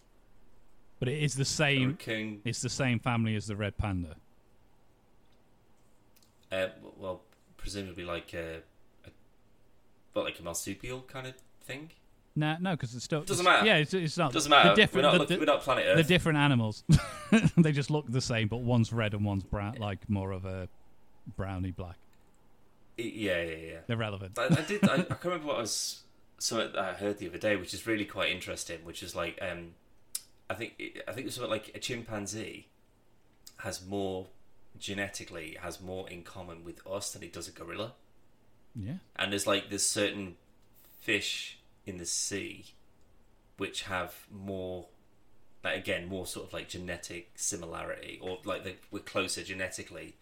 [0.98, 1.90] but it is the same.
[1.90, 2.40] raccoon.
[2.44, 4.16] It's the same family as the red panda.
[6.50, 7.22] Uh, well,
[7.56, 8.56] presumably like a,
[9.04, 9.10] a,
[10.14, 11.90] what, like a marsupial kind of thing.
[12.34, 13.66] No, no, because it's still Doesn't it's- matter.
[13.66, 14.32] Yeah, it's, it's not.
[14.32, 14.88] Doesn't matter.
[14.94, 16.84] We're not, the- the- we're not planet They're different animals.
[17.56, 20.68] they just look the same, but one's red and one's brown, like more of a
[21.36, 21.96] browny black.
[22.96, 23.78] yeah, yeah, yeah.
[23.86, 24.38] They're relevant.
[24.38, 24.88] I, I did.
[24.88, 26.02] I, I can't remember what I was.
[26.40, 28.78] Something that I heard the other day, which is really quite interesting.
[28.84, 29.72] Which is like, um,
[30.50, 30.74] I think
[31.06, 32.68] I think it was something like a chimpanzee
[33.58, 34.28] has more
[34.78, 37.92] genetically has more in common with us than it does a gorilla.
[38.74, 40.36] Yeah, And there's like there's certain
[41.00, 42.66] fish in the sea
[43.56, 44.86] which have more,
[45.64, 50.14] like again, more sort of like genetic similarity, or like they, we're closer genetically.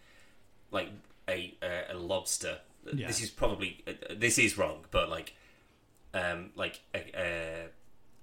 [0.71, 0.89] Like
[1.29, 2.59] a a, a lobster.
[2.93, 3.09] Yeah.
[3.09, 5.35] This is probably uh, this is wrong, but like,
[6.15, 7.69] um, like a,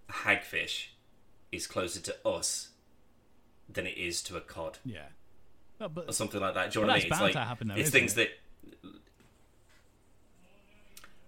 [0.10, 0.88] a hagfish
[1.54, 2.70] is closer to us
[3.72, 5.00] than it is to a cod yeah.
[5.80, 6.72] But, but or something like that.
[6.72, 7.12] Do you know what I mean?
[7.12, 8.32] It's like happen though, it's things it?
[8.76, 8.90] that.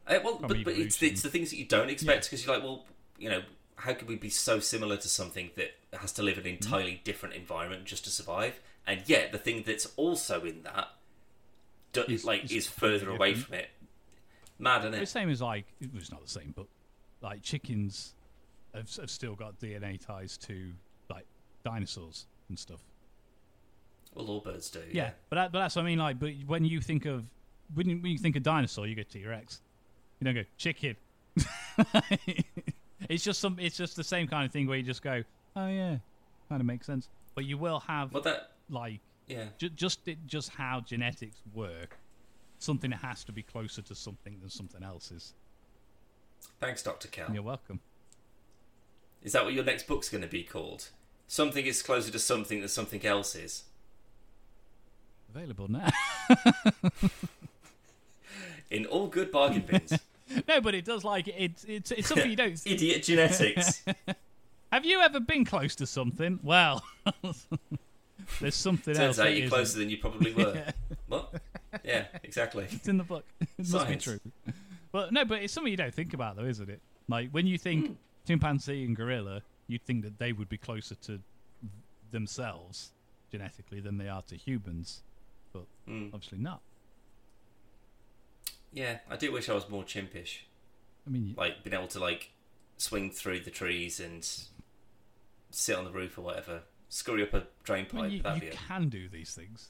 [0.08, 2.56] Uh, well, From but, but it's, it's the things that you don't expect because you're
[2.56, 2.86] like, well,
[3.18, 3.42] you know,
[3.78, 6.64] how could we be so similar to something that has to live in an Mm-hmm.
[6.66, 8.60] entirely different environment just to survive?
[8.86, 10.90] And yet, the thing that's also in that,
[11.94, 13.46] do, Is- like, is is further away different.
[13.48, 13.70] from it.
[14.60, 16.68] Mad, isn't the same as like it was not the same, but
[17.22, 18.14] like chickens
[18.76, 20.72] have, have still got DNA ties to
[21.10, 21.26] like
[21.64, 22.80] dinosaurs and stuff.
[24.14, 24.80] Well, all birds do.
[24.92, 25.10] Yeah, Yeah.
[25.30, 26.00] but that, but that's what I mean.
[26.00, 27.26] Like, but when you think of
[27.74, 29.62] when you, when you think of dinosaur, you go T Rex.
[30.20, 30.96] You don't go chicken.
[33.10, 33.58] it's just some.
[33.60, 35.24] It's just the same kind of thing where you just go,
[35.56, 35.98] oh yeah,
[36.50, 37.10] kind of makes sense.
[37.34, 38.52] But you will have Well, that.
[38.70, 39.46] like Yeah.
[39.58, 41.98] ju- just it, just how genetics work.
[42.60, 45.34] Something that has to be closer to something than something else is.
[46.62, 47.30] Thanks, Doctor Cal.
[47.34, 47.82] You're welcome.
[49.26, 50.90] Is that what your next book's going to be called?
[51.28, 53.64] Something is closer to something than something else is.
[55.34, 55.90] Available now.
[58.70, 59.94] In all good bargain bins.
[60.48, 62.62] no, but it does like it's it's it's something you don't.
[62.66, 63.84] Idiot genetics.
[64.72, 66.40] Have you ever been close to something?
[66.44, 66.84] Well,
[68.40, 69.18] there's something else.
[69.18, 69.50] Turns out you're isn't.
[69.50, 70.54] closer than you probably were.
[70.56, 70.72] Yeah.
[71.08, 71.34] What?
[71.84, 72.68] Yeah, exactly.
[72.72, 73.26] It's in the book.
[73.58, 74.20] It must be true.
[74.92, 76.82] But no, but it's something you don't think about, though, isn't it?
[77.08, 77.94] Like when you think Hmm.
[78.26, 81.20] Chimpanzee and gorilla, you'd think that they would be closer to
[82.12, 82.92] themselves
[83.32, 85.04] genetically than they are to humans,
[85.54, 86.14] but Mm.
[86.14, 86.62] obviously not.
[88.72, 90.40] Yeah, I do wish I was more chimpish.
[91.08, 92.32] I mean, you- Like, being able to, like,
[92.78, 94.28] swing through the trees and
[95.52, 96.64] sit on the roof or whatever.
[96.90, 98.02] Scurry up a drain I pipe.
[98.04, 99.70] mean, you, you can do these things.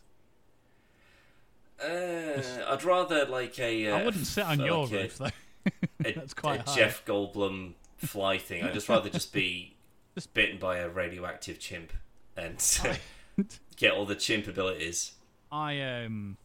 [1.82, 3.88] Uh, I'd rather, like, a...
[3.90, 5.30] Uh, I wouldn't sit on like your a- roof though.
[6.00, 6.76] That's quite a high.
[6.76, 7.74] Jeff Goldblum
[8.08, 8.64] fly thing.
[8.64, 9.76] I'd just rather just be
[10.16, 11.94] Just- bitten by a radioactive chimp
[12.38, 12.58] and
[13.76, 15.14] get all the chimp abilities.
[15.52, 16.38] I um,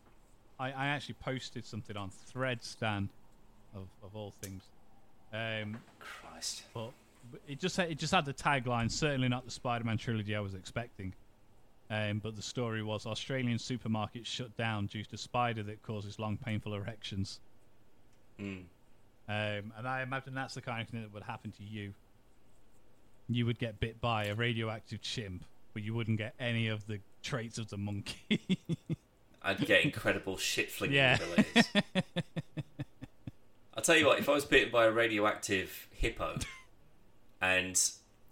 [0.58, 3.08] I, I actually posted something on Threads, Dan,
[3.74, 4.62] of of all things.
[5.32, 6.62] Um, Christ.
[6.74, 6.90] but
[7.46, 8.90] it just had, it just had the tagline.
[8.90, 11.14] Certainly not the Spider-Man trilogy I was expecting.
[11.88, 16.36] Um, but the story was Australian supermarkets shut down due to spider that causes long,
[16.36, 17.40] painful erections.
[18.40, 18.62] Mm.
[19.30, 21.94] Um, and I imagine that's the kind of thing that would happen to you.
[23.28, 26.98] You would get bit by a radioactive chimp, but you wouldn't get any of the
[27.22, 28.58] traits of the monkey.
[29.42, 31.14] I'd get incredible shit flinging Yeah.
[31.22, 31.68] abilities.
[33.74, 36.38] I'll tell you what, if I was bitten by a radioactive hippo
[37.40, 37.80] and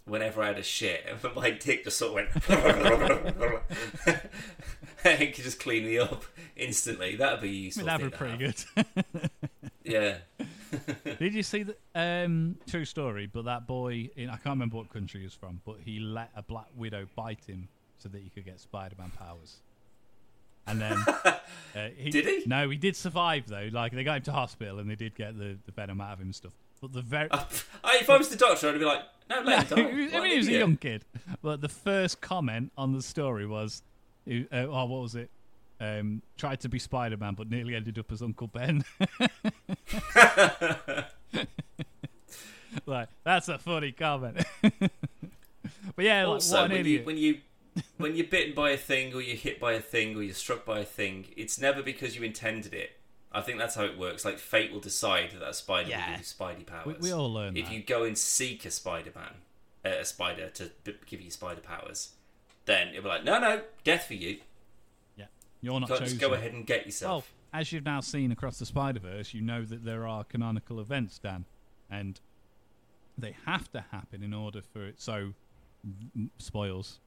[0.05, 2.49] whenever I had a shit, my dick just sort of went.
[5.05, 6.25] and it could just clean me up
[6.57, 7.15] instantly.
[7.15, 7.85] That would be I useful.
[7.85, 9.29] mean, that'd be pretty good.
[9.85, 10.17] Yeah.
[11.19, 13.27] Did you see the um, true story?
[13.31, 16.31] But that boy in I can't remember what country he was from, but he let
[16.35, 17.67] a black widow bite him
[17.97, 19.57] so that he could get Spider-Man powers.
[20.67, 21.39] And then uh,
[21.97, 22.43] he, Did he?
[22.45, 23.69] No, he did survive though.
[23.71, 26.19] Like they got him to hospital and they did get the, the venom out of
[26.19, 26.53] him and stuff.
[26.81, 27.45] But the very I,
[27.99, 29.77] if I was the doctor, I'd be like, no, let him
[30.11, 30.17] die.
[30.17, 31.05] I mean, he was a young kid.
[31.41, 33.83] But the first comment on the story was,
[34.29, 35.29] uh, "Oh, what was it?
[35.81, 38.83] Um, tried to be Spider-Man, but nearly ended up as Uncle Ben."
[42.85, 44.43] like that's a funny comment.
[44.61, 44.91] but
[45.97, 46.99] yeah, like, Also, what an when idiot.
[47.01, 47.37] you, when you
[47.97, 50.65] when you're bitten by a thing, or you're hit by a thing, or you're struck
[50.65, 52.91] by a thing, it's never because you intended it.
[53.31, 54.25] I think that's how it works.
[54.25, 55.99] Like fate will decide that that spider Yeah.
[55.99, 56.97] will give you spidey powers.
[56.99, 57.73] we, we all learn if that.
[57.73, 59.35] you go and seek a Spider-Man,
[59.85, 62.09] uh, a spider to b- give you spider powers,
[62.65, 64.39] then it'll be like, no, no, death for you.
[65.61, 66.17] You're not Go, chosen.
[66.17, 67.33] go ahead and get Well, yourself.
[67.53, 71.19] as you've now seen across the Spider Verse, you know that there are canonical events,
[71.19, 71.45] Dan,
[71.89, 72.19] and
[73.17, 74.99] they have to happen in order for it.
[75.01, 75.33] So,
[76.37, 76.99] spoils.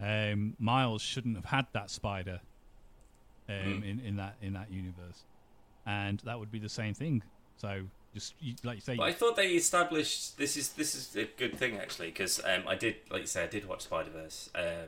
[0.00, 2.40] Um, Miles shouldn't have had that spider
[3.48, 3.84] um, Mm.
[3.90, 5.24] in, in that in that universe,
[5.86, 7.22] and that would be the same thing.
[7.56, 7.82] So,
[8.14, 8.34] just
[8.64, 11.76] like you say, But I thought they established this is this is a good thing
[11.76, 14.50] actually because um, I did like you say I did watch Spider Verse.
[14.54, 14.86] Uh,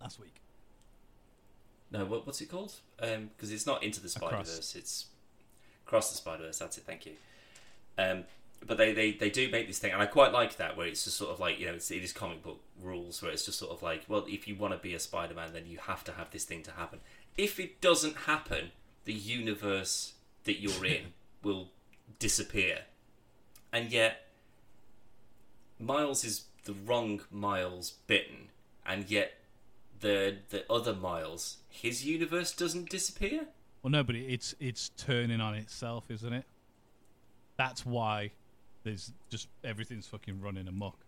[0.00, 0.41] last week.
[1.92, 2.74] No, what, what's it called?
[2.98, 4.74] Because it's not into the Spider Verse.
[4.74, 5.06] It's
[5.86, 6.58] across the Spider Verse.
[6.58, 6.84] That's it.
[6.84, 7.12] Thank you.
[7.98, 8.24] Um,
[8.66, 11.04] but they, they, they do make this thing, and I quite like that where it's
[11.04, 13.58] just sort of like you know it's, it is comic book rules where it's just
[13.58, 16.04] sort of like well if you want to be a Spider Man then you have
[16.04, 17.00] to have this thing to happen.
[17.36, 18.70] If it doesn't happen,
[19.04, 20.14] the universe
[20.44, 21.12] that you're in
[21.42, 21.68] will
[22.18, 22.80] disappear,
[23.72, 24.28] and yet
[25.78, 28.48] Miles is the wrong Miles bitten,
[28.86, 29.34] and yet
[30.02, 33.46] the the other Miles, his universe doesn't disappear.
[33.82, 36.44] Well, no, but it's it's turning on itself, isn't it?
[37.56, 38.32] That's why
[38.84, 40.98] there's just everything's fucking running amok.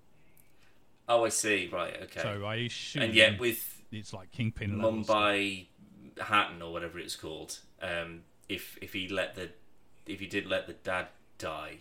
[1.09, 1.68] Oh, I see.
[1.70, 1.95] Right.
[2.05, 2.20] Okay.
[2.22, 4.72] So I assume and yet with it's like kingpin.
[4.78, 5.66] Mumbai
[6.18, 9.51] Hatton or whatever it's called, um, if if he let the
[10.07, 11.78] if he did let the dad die,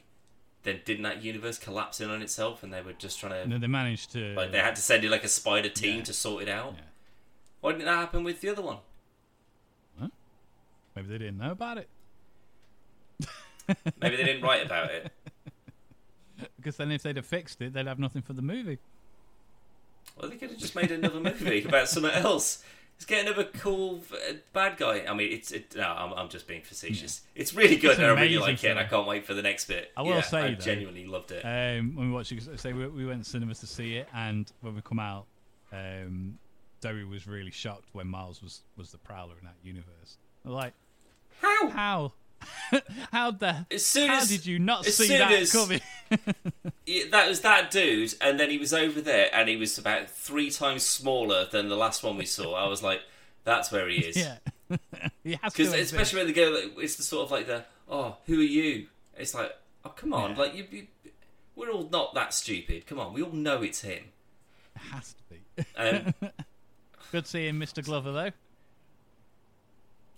[0.63, 3.61] then didn't that universe collapse in on itself, and they were just trying to then
[3.61, 4.33] they managed to.
[4.35, 6.03] like they had to send in like a spider team Yeah.
[6.03, 6.75] to sort it out.
[6.77, 6.83] Yeah.
[7.63, 8.79] Why didn't that happen with the other one?
[10.95, 11.87] Maybe they didn't know about it.
[14.01, 15.11] Maybe they didn't write about it.
[16.57, 18.79] Because then if they'd have fixed it, they'd have nothing for the movie.
[20.17, 22.61] Well, they could have just made another movie about something else.
[22.97, 25.05] It's getting get another cool uh, bad guy.
[25.07, 27.21] I mean, it's it, no, I'm, I'm just being facetious.
[27.33, 28.69] It's really good, It's I really like it.
[28.71, 29.91] and I can't wait for the next bit.
[29.95, 31.43] I will Yeah, say, I though, genuinely loved it.
[31.43, 34.51] Um, when we watched it, say we, we went to cinemas to see it, and
[34.61, 35.25] when we come out,
[35.71, 36.37] um,
[36.83, 40.17] Zoe was really shocked when Miles was was the Prowler in that universe.
[40.43, 40.73] Like,
[41.41, 41.69] How?
[41.69, 42.13] how,
[43.13, 45.79] how the As soon how as did you not see that as- coming?
[46.85, 50.09] Yeah, that was that dude, and then he was over there, and he was about
[50.09, 52.55] three times smaller than the last one we saw.
[52.55, 52.99] I was like,
[53.45, 54.37] "That's where he is." yeah,
[55.23, 55.63] he has to.
[55.63, 58.43] Because especially when they go, like, it's the sort of like the, "Oh, who are
[58.43, 59.55] you?" It's like,
[59.85, 60.37] "Oh, come on!" Yeah.
[60.37, 60.87] Like you, you,
[61.55, 62.85] we're all not that stupid.
[62.85, 64.03] Come on, we all know it's him.
[64.75, 65.65] It has to be.
[65.77, 66.13] Um,
[67.13, 67.85] Good seeing Mr.
[67.85, 68.31] Glover though.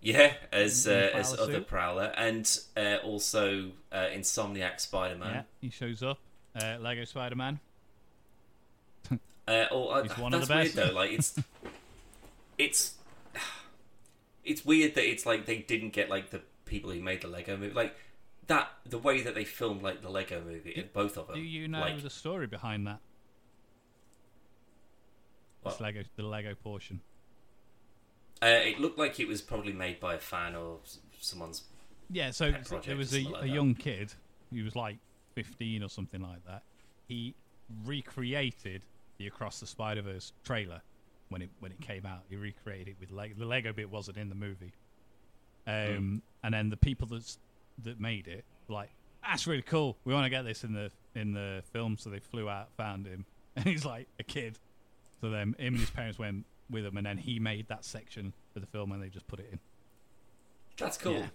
[0.01, 1.67] yeah, as uh, as Prowler other suit.
[1.67, 5.43] Prowler, and uh, also uh, Insomniac Spider Yeah, Man.
[5.59, 6.19] he shows up.
[6.55, 7.59] Uh, Lego Spider Man.
[9.47, 10.75] Uh, or, uh, He's one of that's the best.
[10.75, 10.95] weird though.
[10.95, 11.35] Like it's
[12.57, 12.93] it's
[14.45, 17.57] it's weird that it's like they didn't get like the people who made the Lego
[17.57, 17.93] movie, like
[18.47, 18.71] that.
[18.85, 21.35] The way that they filmed like the Lego movie, both of them.
[21.35, 23.01] Do you know like, the story behind that?
[25.65, 27.01] This Lego, the Lego portion.
[28.41, 30.79] Uh, it looked like it was probably made by a fan or
[31.19, 31.63] someone's.
[32.09, 32.53] Yeah, so
[32.85, 34.13] there was a, like a young kid.
[34.53, 34.97] He was like
[35.33, 36.63] 15 or something like that.
[37.07, 37.35] He
[37.85, 38.83] recreated
[39.17, 40.81] the Across the Spider Verse trailer
[41.29, 42.23] when it when it came out.
[42.29, 43.35] He recreated it with Lego.
[43.37, 44.73] The Lego bit wasn't in the movie.
[45.67, 47.39] Um, And then the people that's,
[47.83, 48.91] that made it like,
[49.23, 49.97] "That's really cool.
[50.05, 53.07] We want to get this in the in the film." So they flew out, found
[53.07, 54.59] him, and he's like a kid.
[55.21, 58.33] So then him and his parents went with him, and then he made that section
[58.53, 59.59] for the film, and they just put it in.
[60.77, 61.27] That's cool, Yeah.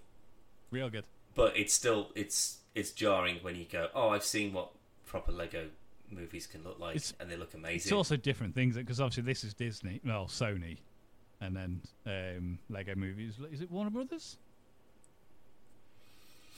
[0.71, 1.05] Real good.
[1.35, 4.71] but it's still it's it's jarring when you go, oh, I've seen what
[5.07, 5.69] proper Lego
[6.11, 7.77] movies can look like, It's- and they look amazing.
[7.89, 10.79] It's also different things because obviously this is Disney, well Sony,
[11.41, 13.35] and then um, Lego Movies.
[13.51, 14.37] Is it Warner Brothers?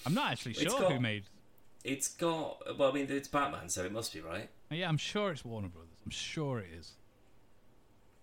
[0.04, 1.24] I'm not actually sure got- who made.
[1.84, 2.78] It's got.
[2.78, 4.48] Well, I mean, it's Batman, so it must be right.
[4.70, 5.98] Yeah, I'm sure it's Warner Brothers.
[6.04, 6.92] I'm sure it is.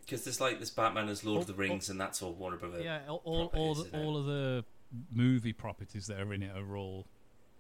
[0.09, 2.83] Because there's like this Batman as Lord of the Rings, and that's all Warner Brothers.
[2.83, 4.65] Yeah, all all, all, the, all of the
[5.13, 7.05] movie properties that are in it are all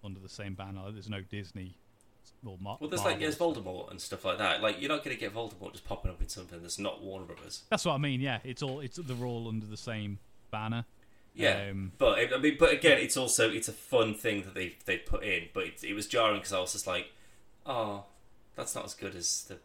[0.03, 0.91] under the same banner.
[0.91, 1.77] There's no Disney.
[2.45, 3.63] Or Mar- Well, there's like Marvel stuff.
[3.65, 4.61] Voldemort and stuff like that.
[4.61, 7.25] Like you're not going to get Voldemort just popping up in something that's not Warner
[7.25, 7.63] Brothers.
[7.69, 8.21] That's what I mean.
[8.21, 10.19] Yeah, it's all it's they're all under the same
[10.49, 10.85] banner.
[11.35, 14.75] Yeah, Um, but I mean, but again, it's also it's a fun thing that they
[14.85, 15.49] they put in.
[15.53, 17.11] But it, it was jarring because I was just like,
[17.65, 18.05] oh,
[18.55, 19.57] that's not as good as the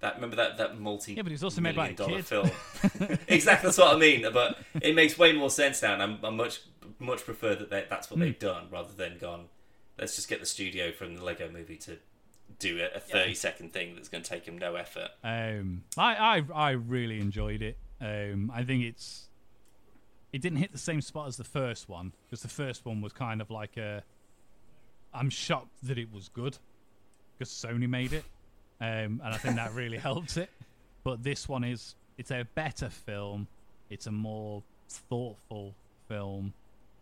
[0.00, 0.16] that.
[0.16, 2.26] Remember that that multi Yeah, but it's also made by a million dollar kid.
[2.26, 3.18] film.
[3.28, 4.26] exactly, that's what I mean.
[4.32, 6.60] But it makes way more sense now, and I'm, I much
[6.98, 8.24] much prefer that they, that's what Hmm.
[8.24, 9.46] they've done rather than gone.
[9.98, 11.98] Let's just get the studio from the Lego Movie to
[12.58, 15.08] do a, a thirty second thing that's going to take them no effort.
[15.24, 17.78] Um, I, I I really enjoyed it.
[18.00, 19.28] Um, I think it's
[20.32, 23.12] it didn't hit the same spot as the first one because the first one was
[23.12, 24.02] kind of like a.
[25.14, 26.58] I'm shocked that it was good
[27.38, 28.24] because Sony made it,
[28.80, 30.50] um, and I think that really helped it.
[31.04, 33.46] But this one is it's a better film.
[33.90, 35.74] It's a more thoughtful
[36.08, 36.52] film.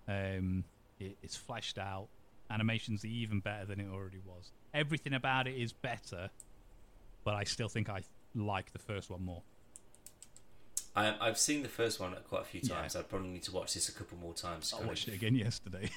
[0.09, 0.65] Um,
[1.01, 2.09] it, it's fleshed out.
[2.51, 4.51] Animation's even better than it already was.
[4.75, 6.29] Everything about it is better,
[7.25, 8.03] but I still think I
[8.35, 9.43] like the first one more.
[10.97, 12.77] I, I've seen the first one quite a few Yeah.
[12.77, 12.95] times.
[12.95, 14.73] I probably need to watch this a couple more times.
[14.79, 15.91] I watched of- it again yesterday.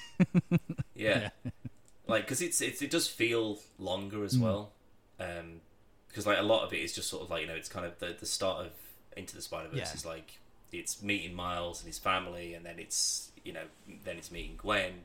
[0.94, 1.30] Yeah,
[2.08, 4.72] like because it's, it's it does feel longer as well.
[5.20, 5.60] Um,
[6.08, 7.84] because like a lot of it is just sort of like you know it's kind
[7.86, 8.72] of the the start of
[9.16, 9.92] Into the Spider Verse Yeah.
[9.94, 10.38] is like
[10.72, 13.64] it's meeting Miles and his family, and then it's you know
[14.04, 15.04] then it's meeting Gwen,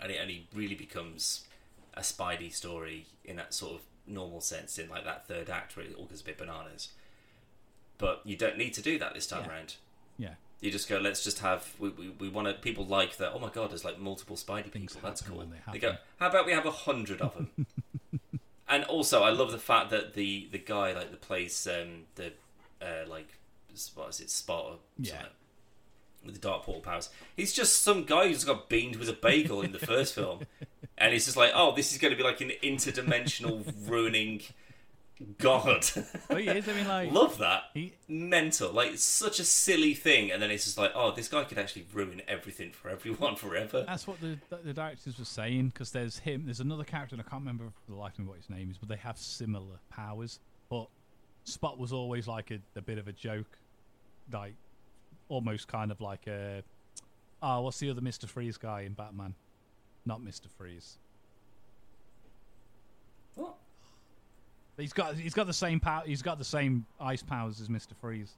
[0.00, 1.44] and it only really becomes
[1.94, 5.86] a Spidey story in that sort of normal sense in like that third act where
[5.86, 6.88] it all gets a bit bananas.
[7.98, 9.50] But you don't need to do that this time Yeah.
[9.50, 9.74] around.
[10.18, 13.32] yeah, You just go, let's just have, we, we, we want to, people like that,
[13.34, 15.38] oh my god, there's like multiple Spidey Things people, that's cool.
[15.38, 17.66] they They go, how about we have a hundred of them?
[18.74, 22.32] and also, I love the fact that the, the guy, like, that plays um, the,
[22.82, 23.28] uh, like,
[23.94, 25.26] what is it, Spot or Yeah.
[26.24, 29.62] with the Dark Portal powers, he's just some guy who's got beamed with a bagel
[29.62, 30.40] in the first film.
[30.96, 34.42] And he's just like, oh, this is going to be like an interdimensional ruining
[35.38, 35.84] god.
[36.30, 36.68] he is.
[36.68, 38.72] I mean, like love that he, mental.
[38.72, 41.58] Like it's such a silly thing, and then it's just like, oh, this guy could
[41.58, 43.84] actually ruin everything for everyone forever.
[43.86, 46.42] that's what the the directors were saying because there's him.
[46.44, 48.70] There's another character, and I can't remember for the life of me what his name
[48.70, 50.40] is, but they have similar powers.
[50.68, 50.88] But
[51.44, 53.58] Spot was always like a, a bit of a joke,
[54.32, 54.54] like
[55.28, 56.62] almost kind of like a.
[57.42, 59.34] Oh, what's the other Mister Freeze guy in Batman?
[60.06, 60.98] Not Mister Freeze.
[63.34, 63.56] What?
[64.76, 66.02] He's got he's got the same power.
[66.04, 68.32] He's got the same ice powers as Mister Freeze.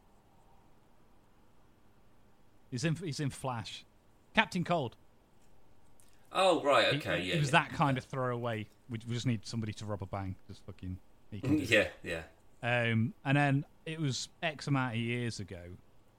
[2.71, 3.85] He's in he's in Flash,
[4.35, 4.97] Captain Cold.
[6.33, 7.63] Oh right, okay, he, yeah, It was yeah.
[7.63, 8.67] that kind of throwaway.
[8.91, 10.37] We, we just need somebody to rob a bank.
[10.49, 10.99] Just fucking.
[11.31, 12.23] He can yeah, yeah.
[12.63, 15.63] Um, and then it was X amount of years ago,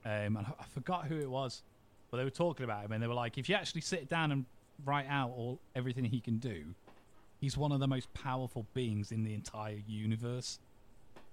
[0.05, 1.61] um, and I forgot who it was,
[2.09, 4.31] but they were talking about him, and they were like, if you actually sit down
[4.31, 4.45] and
[4.85, 6.63] write out all everything he can do,
[7.39, 10.59] he's one of the most powerful beings in the entire universe,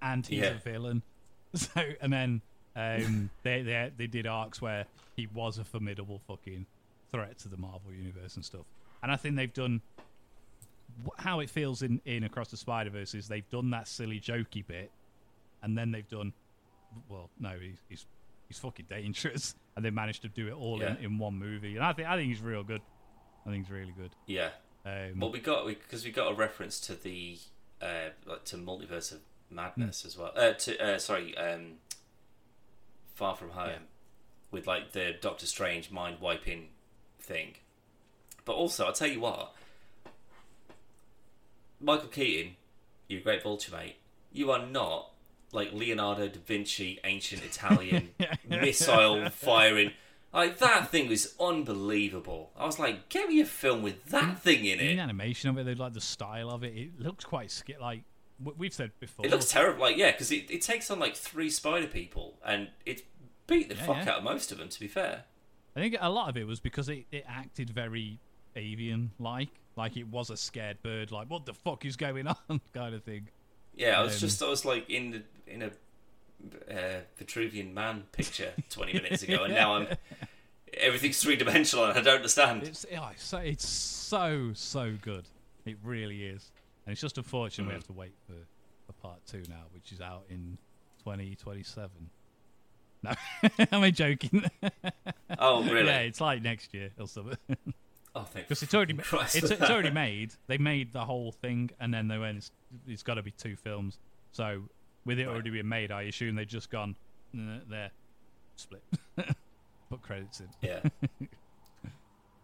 [0.01, 0.47] and he's Yeah.
[0.51, 1.01] a villain.
[1.55, 2.41] So, and then
[2.75, 4.85] um, they, they they did arcs where
[5.15, 6.65] he was a formidable fucking
[7.11, 8.65] threat to the Marvel universe and stuff,
[9.01, 9.81] and I think they've done
[11.17, 14.65] how it feels in, in Across the Spider Verse is they've done that silly jokey
[14.65, 14.91] bit,
[15.63, 16.33] and then they've done,
[17.09, 18.05] well, no, he's he's,
[18.47, 20.95] he's fucking dangerous, and they managed to do it all Yeah.
[20.97, 22.81] in, in one movie, and I think I think he's real good.
[23.45, 24.11] I think he's really good.
[24.25, 24.49] Yeah.
[24.85, 27.37] Um, Well, we got because we, got a reference to the
[27.81, 29.19] uh, like to multiverse of
[29.49, 30.31] madness as well.
[30.35, 31.73] Uh, to uh, sorry, um,
[33.15, 33.77] Far From Home, Yeah.
[34.51, 36.67] with like the Doctor Strange mind wiping
[37.19, 37.55] thing.
[38.45, 39.55] But also, I'll tell you what,
[41.79, 42.55] Michael Keaton,
[43.07, 43.95] you're a great vulture mate.
[44.31, 45.11] You are not
[45.51, 48.09] like Leonardo da Vinci, ancient Italian
[48.47, 49.91] missile firing.
[50.35, 52.51] Like that thing was unbelievable.
[52.57, 54.99] I was like, get me a film with that thing in the it.
[54.99, 56.75] animation of it, they like the style of it.
[56.75, 58.03] It looks quite ski- like
[58.57, 59.25] we've said before.
[59.25, 59.81] It looks terrible.
[59.81, 63.03] Like yeah, because it, it takes on like three spider people, and it
[63.47, 64.11] beat the Yeah, fuck yeah.
[64.11, 64.69] out of most of them.
[64.69, 65.23] To be fair,
[65.75, 68.19] I think a lot of it was because it, it acted very
[68.57, 72.59] avian like, like it was a scared bird, like what the fuck is going on,
[72.73, 73.29] kind of thing.
[73.73, 73.99] yeah.
[73.99, 75.71] I was Um, just I was like in the in a
[76.69, 79.87] uh, Vitruvian man picture twenty minutes ago, and now I'm
[80.73, 82.63] everything's three dimensional, and I don't understand.
[82.63, 85.25] It's oh, it's so it's so so good.
[85.65, 86.51] It really is,
[86.85, 87.75] and it's just unfortunate we Mm.
[87.75, 88.33] have to wait for,
[88.85, 90.57] for part two now, which is out in
[91.03, 92.09] twenty twenty seven.
[93.03, 93.11] No,
[93.71, 94.45] am I joking?
[95.37, 95.85] Oh, really?
[95.87, 97.37] yeah, it's like next year or something.
[98.15, 100.33] oh, thank Because it's already it's, it's already made.
[100.47, 102.37] They made the whole thing, and then they went.
[102.37, 102.51] It's,
[102.87, 103.99] it's got to be two films.
[104.31, 104.63] So
[105.05, 105.33] with it Right.
[105.33, 106.95] already being made, I assume they've just gone
[107.33, 107.91] "Nah, there,
[108.55, 108.83] split,
[109.89, 110.47] put credits in.
[110.61, 110.79] Yeah.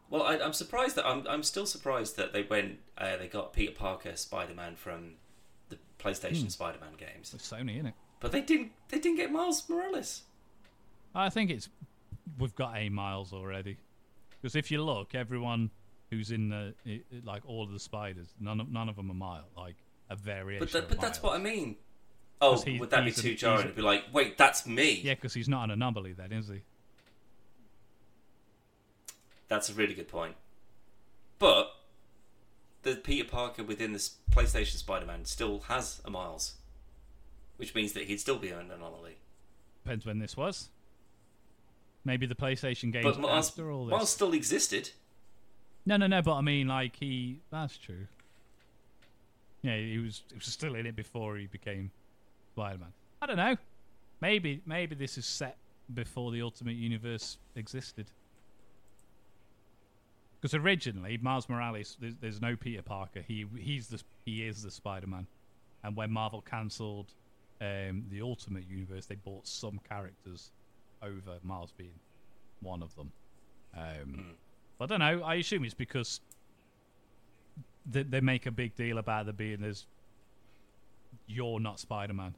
[0.10, 1.26] well, I, I'm surprised that I'm.
[1.28, 2.80] I'm still surprised that they went.
[2.98, 5.14] Uh, they got Peter Parker Spider Man from
[5.70, 6.48] the PlayStation Hmm.
[6.50, 7.94] Spider Man games, It's Sony, isn't it?
[8.20, 8.72] but they didn't.
[8.90, 10.24] They didn't get Miles Morales.
[11.16, 11.70] I think it's
[12.40, 13.78] we've got a miles already.
[14.42, 15.70] Because if you look, everyone
[16.10, 16.74] who's in the
[17.24, 19.46] like all of the spiders, none of none of them are Miles.
[19.58, 19.76] like
[20.10, 20.66] a variation.
[20.66, 21.78] But that, but that's what I mean.
[22.42, 23.68] Oh, he- would that be too jarring?
[23.68, 25.00] to be like, wait, that's me.
[25.04, 26.62] Yeah, because he's not an anomaly then, is he?
[29.48, 30.36] That's a really good point.
[31.38, 31.72] But
[32.84, 36.56] the Peter Parker within this PlayStation Spider-Man still has a Miles,
[37.58, 39.18] which means that he'd still be an anomaly.
[39.84, 40.70] Depends when this was.
[42.04, 43.92] Maybe the PlayStation games But Miles, after all this.
[43.92, 44.90] Miles still existed.
[45.86, 46.22] No, no, no.
[46.22, 47.40] But I mean, like he.
[47.52, 48.08] That's true.
[49.62, 50.24] Yeah, he was.
[50.30, 51.92] He was still in it before he became
[52.54, 52.94] Spider-Man.
[53.22, 53.56] I don't know.
[54.22, 55.58] Maybe, maybe this is set
[55.94, 58.08] before the Ultimate Universe existed.
[60.40, 63.22] Because originally, Miles Morales, there's, there's no Peter Parker.
[63.22, 65.28] He he's the he is the Spider-Man.
[65.84, 67.14] And when Marvel cancelled
[67.60, 70.52] um, the Ultimate Universe, they bought some characters
[71.02, 72.00] over Miles being
[72.62, 73.12] one of them.
[73.78, 74.34] Um,
[74.80, 75.22] I don't know.
[75.24, 76.22] I assume it's because
[77.86, 79.86] they, they make a big deal about there being there's
[81.28, 82.36] you're not Spider Man.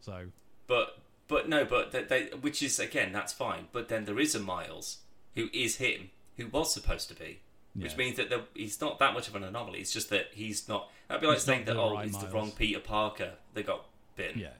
[0.00, 0.26] So
[0.66, 3.68] But but no, but they, they, which is again that's fine.
[3.72, 4.98] But then there is a Miles
[5.34, 7.40] who is him, who was supposed to be,
[7.74, 7.96] which Yeah.
[7.98, 9.80] means that there, he's not that much of an anomaly.
[9.80, 10.90] It's just that he's not.
[11.08, 13.86] That'd be like He's saying that oh, right it's the wrong Peter Parker that got
[14.16, 14.40] bitten.
[14.40, 14.54] yeah.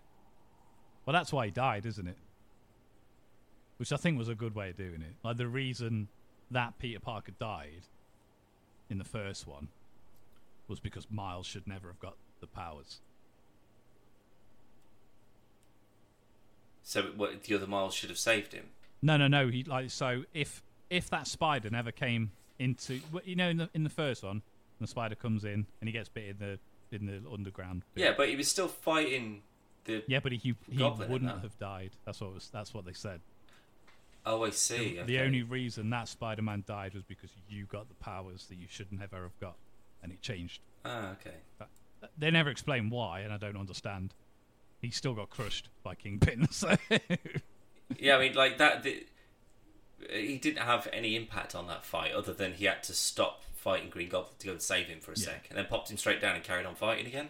[1.07, 2.19] Well, that's why he died, isn't it?
[3.79, 5.15] Which I think was a good way of doing it.
[5.23, 6.09] Like the reason
[6.51, 7.83] that Peter Parker died
[8.91, 9.69] in the first one
[10.67, 13.01] was because Miles should never have got the powers.
[16.83, 18.71] So what, the other Miles should have saved him.
[19.03, 19.49] No, no, no.
[19.49, 23.85] He like so if if that spider never came into you know in the in
[23.85, 24.43] the first one,
[24.81, 26.59] the spider comes in and he gets bit in the
[26.97, 27.83] in the underground.
[27.95, 28.05] bit.
[28.05, 29.43] Yeah, but he was still fighting
[29.85, 30.03] the.
[30.07, 31.91] yeah, but he he wouldn't have died.
[32.05, 33.21] That's what was that's what they said.
[34.27, 34.95] Oh, I see.
[34.95, 35.21] The okay.
[35.21, 39.23] only reason that Spider-Man died was because you got the powers that you should never
[39.23, 39.57] have got,
[40.03, 40.61] and it changed.
[40.85, 41.37] Ah, okay.
[42.17, 44.15] They never explain why, and I don't understand.
[44.81, 46.49] He still got crushed by Kingpin.
[46.53, 46.77] So
[47.99, 48.83] Yeah, I mean, like that.
[48.83, 49.05] The,
[50.13, 53.91] he didn't have any impact on that fight other than he had to stop fighting
[53.91, 55.25] Green Goblin to go and save him for a Yeah.
[55.27, 57.29] sec, and then popped him straight down and carried on fighting again.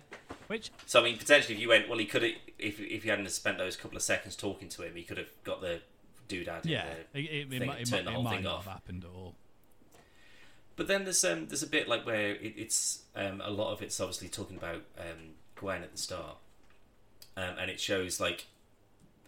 [0.49, 3.09] which So I mean, potentially, if you went, well, he could have, if if he
[3.09, 5.81] hadn't spent those couple of seconds talking to him, he could have got the
[6.29, 6.65] doodad.
[6.65, 8.57] in yeah, the- it, it, it, thing might, it, might, the it whole might not
[8.63, 9.35] have happened at all.
[10.79, 13.83] But then there's um there's a bit like where it, it's um a lot of
[13.83, 16.37] it's obviously talking about um Gwen at the start,
[17.37, 18.47] um and it shows like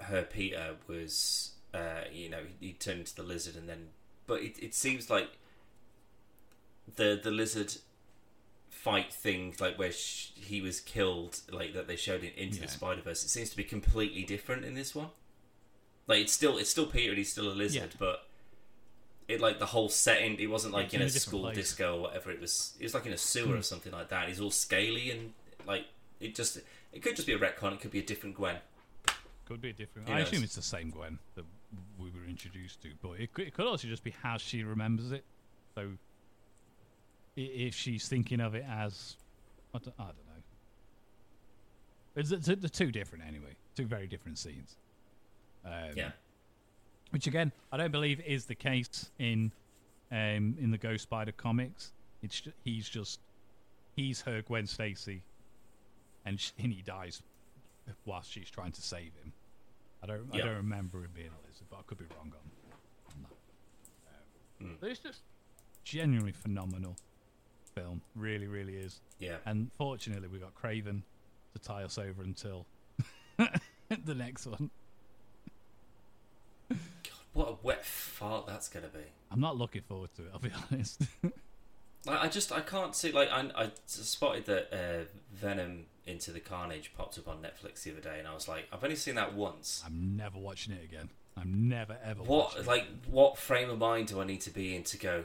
[0.02, 3.88] her Peter was uh you know he, he turned into the lizard and then
[4.26, 5.28] but it it seems like
[6.96, 7.74] the the lizard
[8.70, 12.66] fight thing like where sh- he was killed like that they showed it into Yeah.
[12.66, 15.08] the Spider Verse it seems to be completely different in this one.
[16.06, 17.96] Like it's still it's still Peter and he's still a lizard, Yeah.
[17.98, 18.26] but
[19.30, 20.38] it like the whole setting.
[20.40, 21.56] It wasn't like It's in a a school place.
[21.56, 22.30] disco or whatever.
[22.30, 22.74] It was.
[22.80, 23.62] It was like in a sewer or Hmm.
[23.62, 24.28] something like that.
[24.28, 25.32] He's all scaly and
[25.66, 25.86] like
[26.20, 26.58] it just.
[26.92, 27.72] It could just be a retcon.
[27.74, 28.56] It could be a different Gwen.
[29.46, 30.08] Could be a different.
[30.08, 30.28] Who I knows?
[30.28, 31.44] assume it's the same Gwen that
[31.98, 35.12] we were introduced to, but it could, it could also just be how she remembers
[35.12, 35.24] it.
[35.76, 35.92] So,
[37.36, 39.16] if she's thinking of it as,
[39.72, 40.42] I don't, I don't know.
[42.16, 43.54] It's, it's, they're two different anyway.
[43.76, 44.74] Two very different scenes.
[45.64, 46.10] Um, Yeah.
[47.10, 49.52] Which again, I don't believe is the case in
[50.12, 51.92] um, in the Ghost Spider comics.
[52.22, 53.20] It's ju- he's just
[53.96, 55.22] he's her Gwen Stacy,
[56.24, 57.22] and, sh- and he dies
[58.04, 59.32] whilst she's trying to save him.
[60.02, 63.12] I don't I don't remember him being a lizard, but I could be wrong on,
[63.14, 64.64] on that.
[64.64, 64.76] Um, Mm.
[64.80, 65.20] But it's just
[65.84, 66.96] genuinely phenomenal
[67.74, 68.02] film.
[68.14, 69.00] Really, really is.
[69.18, 69.36] Yeah.
[69.46, 71.02] And fortunately, we got Kraven
[71.54, 72.66] to tie us over until
[73.38, 74.70] the next one.
[77.32, 79.00] What a wet fart that's gonna be.
[79.30, 80.30] I'm not looking forward to it.
[80.32, 81.02] I'll be honest.
[82.06, 85.04] Like I just I can't see like I, I spotted that uh,
[85.34, 88.66] Venom Into the Carnage popped up on Netflix the other day, and I was like,
[88.72, 89.82] I've only seen that once.
[89.84, 91.10] I'm never watching it again.
[91.36, 92.22] I'm never ever.
[92.22, 95.24] watching What like what frame of mind do I need to be in to go?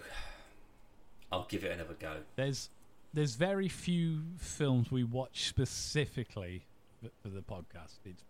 [1.32, 2.18] I'll give it another go.
[2.36, 2.70] There's
[3.14, 6.66] there's very few films we watch specifically
[7.02, 7.96] for, for the podcast.
[8.06, 8.24] It's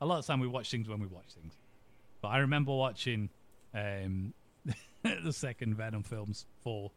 [0.00, 1.54] a lot of time we watch things when we watch things.
[2.20, 3.30] But I remember watching
[3.74, 4.34] um,
[5.02, 6.90] the second Venom films for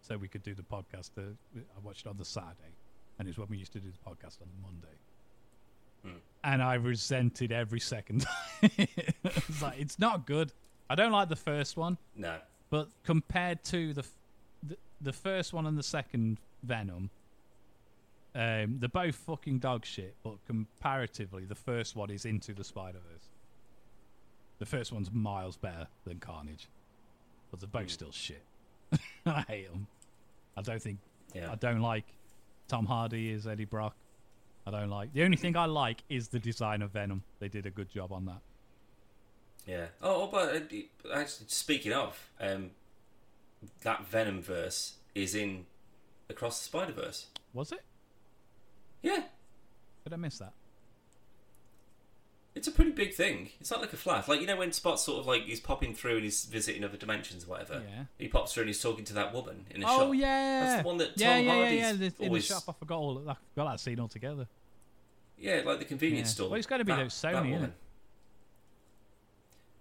[0.00, 1.10] so we could do the podcast.
[1.16, 1.22] Uh,
[1.56, 2.74] I watched it on the Saturday,
[3.18, 4.96] and it's when we used to do the podcast on the Monday.
[6.04, 6.18] Hmm.
[6.42, 8.26] And I resented every second.
[8.62, 10.52] it's like it's not good.
[10.90, 12.36] I don't like the first one, No.
[12.70, 14.04] but compared to the
[14.64, 17.10] the, the first one and the second Venom,
[18.34, 20.16] um, they're both fucking dog shit.
[20.24, 23.28] But comparatively, the first one is into the Spider Verse.
[24.62, 26.68] The first one's miles better than Carnage,
[27.50, 27.88] but they're both Hmm.
[27.88, 28.44] still shit.
[29.26, 29.88] I hate them.
[30.56, 31.00] I don't think
[31.34, 31.50] Yeah.
[31.50, 32.04] I don't like
[32.68, 33.96] Tom Hardy as Eddie Brock.
[34.64, 35.12] I don't like.
[35.14, 37.24] The only thing I like is the design of Venom.
[37.40, 38.40] They did a good job on that.
[39.66, 39.86] Yeah.
[40.00, 42.70] Oh, but uh, actually, speaking of, um,
[43.82, 45.66] that Venom verse is in
[46.30, 47.26] Across the Spider Verse.
[47.52, 47.82] Was it?
[49.02, 49.24] Yeah,
[50.04, 50.52] Did I miss that?
[52.54, 53.50] It's a pretty big thing.
[53.60, 54.28] It's not like a flash.
[54.28, 56.96] Like you know when Spot sort of like he's popping through and he's visiting other
[56.96, 57.82] dimensions or whatever.
[57.88, 58.04] Yeah.
[58.18, 60.08] He pops through and he's talking to that woman in a oh, shop.
[60.08, 62.10] Oh yeah, That's the one that yeah, Tom yeah, Hardy's yeah, yeah.
[62.18, 63.18] The, in the shop, I forgot all.
[63.28, 64.46] I forgot that scene altogether.
[65.38, 66.34] Yeah, like the convenience Yeah.
[66.34, 66.50] store.
[66.50, 67.72] Well, it's gotta be That- those that Sony, innit?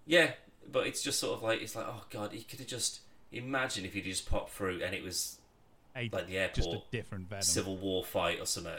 [0.06, 0.32] Yeah,
[0.72, 3.02] but it's just sort of like it's like oh god, he could have just
[3.32, 5.40] imagine if he just popped through and it was
[5.96, 7.44] A, like the just a airport different Venom.
[7.44, 8.74] Civil War fight or something,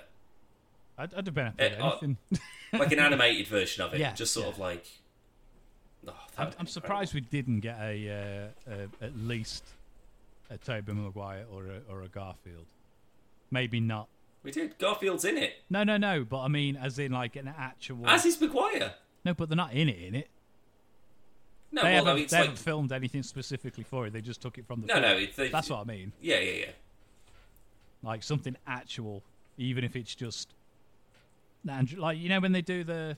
[0.98, 2.18] I'd, I'd have been happy oh, anything.
[2.72, 4.00] like an animated version of it.
[4.00, 4.52] Yeah, just sort yeah.
[4.52, 4.86] of like.
[6.06, 9.64] Oh, I'm, I'm surprised we didn't get a, uh, a at least
[10.50, 12.66] a Tobey Maguire or a, or a Garfield.
[13.50, 14.08] Maybe not.
[14.42, 14.78] We did.
[14.78, 16.24] Garfield's in it, No, no, no.
[16.24, 18.06] But I mean, as in like an actual.
[18.06, 18.94] as is Maguire.
[19.24, 20.00] no, but they're not in it.
[20.00, 20.28] In it.
[21.70, 24.12] No, they well, haven't, I mean, they like haven't filmed anything specifically for it.
[24.12, 24.88] They just took it from the.
[24.88, 25.04] no, film.
[25.04, 25.16] no.
[25.16, 26.12] It's, they, That's what I mean.
[26.20, 26.70] Yeah, yeah, yeah.
[28.02, 29.22] Like something actual,
[29.56, 30.48] even if it's just.
[31.68, 33.16] And like you know when they do the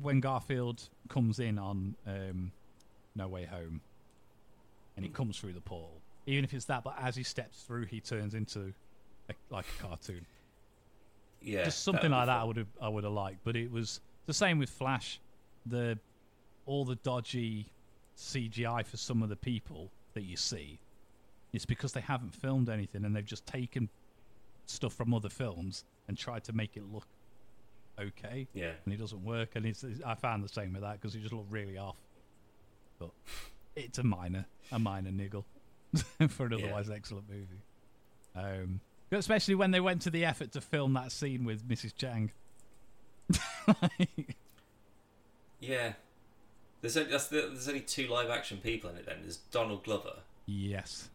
[0.00, 2.52] when Garfield comes in on um,
[3.14, 3.80] No Way Home,
[4.96, 6.00] and he comes through the portal.
[6.26, 8.72] Even if it's that, but as he steps through, he turns into
[9.28, 10.26] a, like a cartoon.
[11.42, 12.38] Yeah, just something would like that.
[12.38, 15.20] I would have I would have liked, but it was the same with Flash.
[15.66, 15.98] The
[16.66, 17.70] all the dodgy
[18.16, 20.78] CGI for some of the people that you see,
[21.52, 23.88] it's because they haven't filmed anything and they've just taken
[24.66, 27.06] stuff from other films and tried to make it look
[27.98, 29.50] okay, Yeah, and it doesn't work.
[29.56, 31.96] And it's, it's- I found the same with that because it just looked really off.
[32.98, 33.10] But
[33.76, 35.44] it's a minor a minor niggle
[36.28, 36.66] for an Yeah.
[36.66, 37.62] otherwise excellent movie.
[38.36, 38.80] Um,
[39.10, 41.94] especially when they went to the effort to film that scene with Mrs.
[41.96, 42.30] Chang.
[45.60, 45.92] yeah.
[46.80, 49.06] There's only, that's the, there's only two live action people in it.
[49.06, 50.14] Then there's Donald Glover
[50.46, 51.10] yes,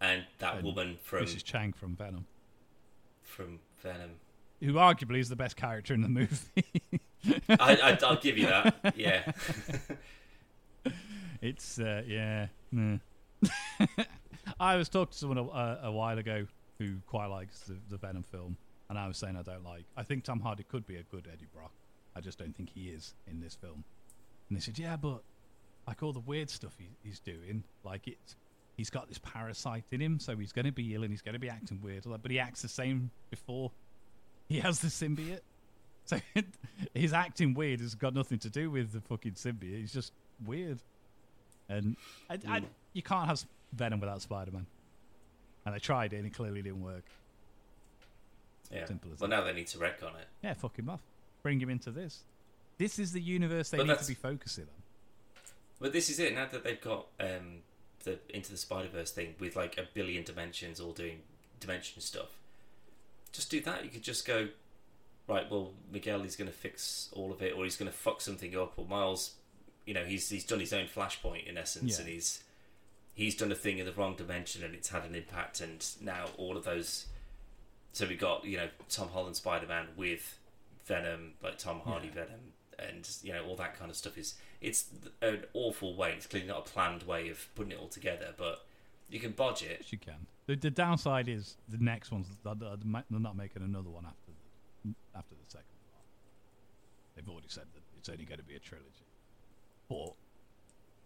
[0.00, 1.42] and that And woman from Mrs.
[1.44, 2.26] Chang from Venom,
[3.22, 4.12] from Venom.
[4.62, 6.64] Who arguably is the best character in the movie.
[7.48, 8.94] I, I, I'll give you that.
[8.96, 9.32] Yeah,
[11.42, 12.46] It's uh, yeah.
[12.70, 12.98] nah.
[14.60, 16.46] I was talking to someone a, a, a while ago
[16.78, 18.56] who quite likes the, the Venom film,
[18.88, 19.84] and I was saying I don't like.
[19.96, 21.72] I think Tom Hardy could be a good Eddie Brock.
[22.14, 23.84] I just don't think he is in this film.
[24.48, 25.22] And they said, yeah, but
[25.86, 28.36] like all the weird stuff he, he's doing, like it's
[28.76, 31.34] he's got this parasite in him, so he's going to be ill and he's going
[31.34, 32.04] to be acting weird.
[32.06, 33.72] But he acts the same before
[34.52, 35.40] he has the symbiote.
[36.04, 36.18] So
[36.94, 39.78] his acting weird has got nothing to do with the fucking symbiote.
[39.80, 40.12] He's just
[40.44, 40.80] weird.
[41.68, 41.96] And
[42.28, 42.64] I, I, Mm.
[42.92, 44.66] you can't have Venom without Spider Man.
[45.64, 47.04] And they tried it and it clearly didn't work.
[48.70, 48.84] yeah.
[48.86, 49.36] Simple as Well, that.
[49.36, 50.26] now they need to retcon it.
[50.42, 51.00] Yeah, fuck him off.
[51.42, 52.24] Bring him into this.
[52.78, 55.42] This is the universe they But need to be focusing on.
[55.80, 56.34] But this is it.
[56.34, 57.60] Now that they've got um,
[58.04, 61.20] the into the Spider Verse thing with like a billion dimensions, all doing
[61.60, 62.38] dimension stuff.
[63.32, 63.84] Just do that.
[63.84, 64.48] You could just go,
[65.26, 65.50] right.
[65.50, 68.56] Well, Miguel is going to fix all of it, or he's going to fuck something
[68.56, 69.32] up, or Miles,
[69.86, 72.00] you know, he's he's done his own flashpoint in essence, Yeah.
[72.04, 72.44] and he's
[73.14, 76.26] he's done a thing in the wrong dimension, and it's had an impact, and now
[76.36, 77.06] all of those.
[77.92, 80.38] So we got you know Tom Holland Spider Man with
[80.86, 82.24] Venom, like Tom Hardy Yeah.
[82.24, 82.40] Venom,
[82.78, 84.86] and you know all that kind of stuff is it's
[85.22, 86.12] an awful way.
[86.16, 88.64] It's clearly not a planned way of putting it all together, but
[89.12, 89.92] you can bodge it.
[89.92, 90.26] You can.
[90.46, 94.32] The, the downside is the next one's they're, they're not making another one after
[94.84, 96.02] the, after the second one.
[97.14, 99.06] They've already said that it's only going to be a trilogy.
[99.88, 100.14] But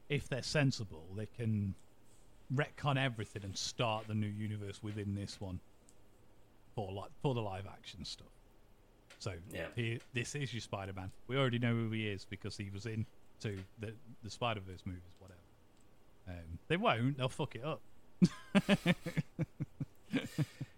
[0.09, 1.75] if they're sensible, they can
[2.55, 5.59] retcon everything and start the new universe within this one
[6.77, 8.29] for like for the live action stuff.
[9.19, 9.67] So Yeah.
[9.75, 11.11] here, this is your Spider-Man.
[11.27, 13.05] We already know who he is because he was in
[13.41, 15.41] to the the Spider-Verse movies, whatever.
[16.29, 17.19] Um, they won't.
[17.19, 17.83] They'll fuck it up.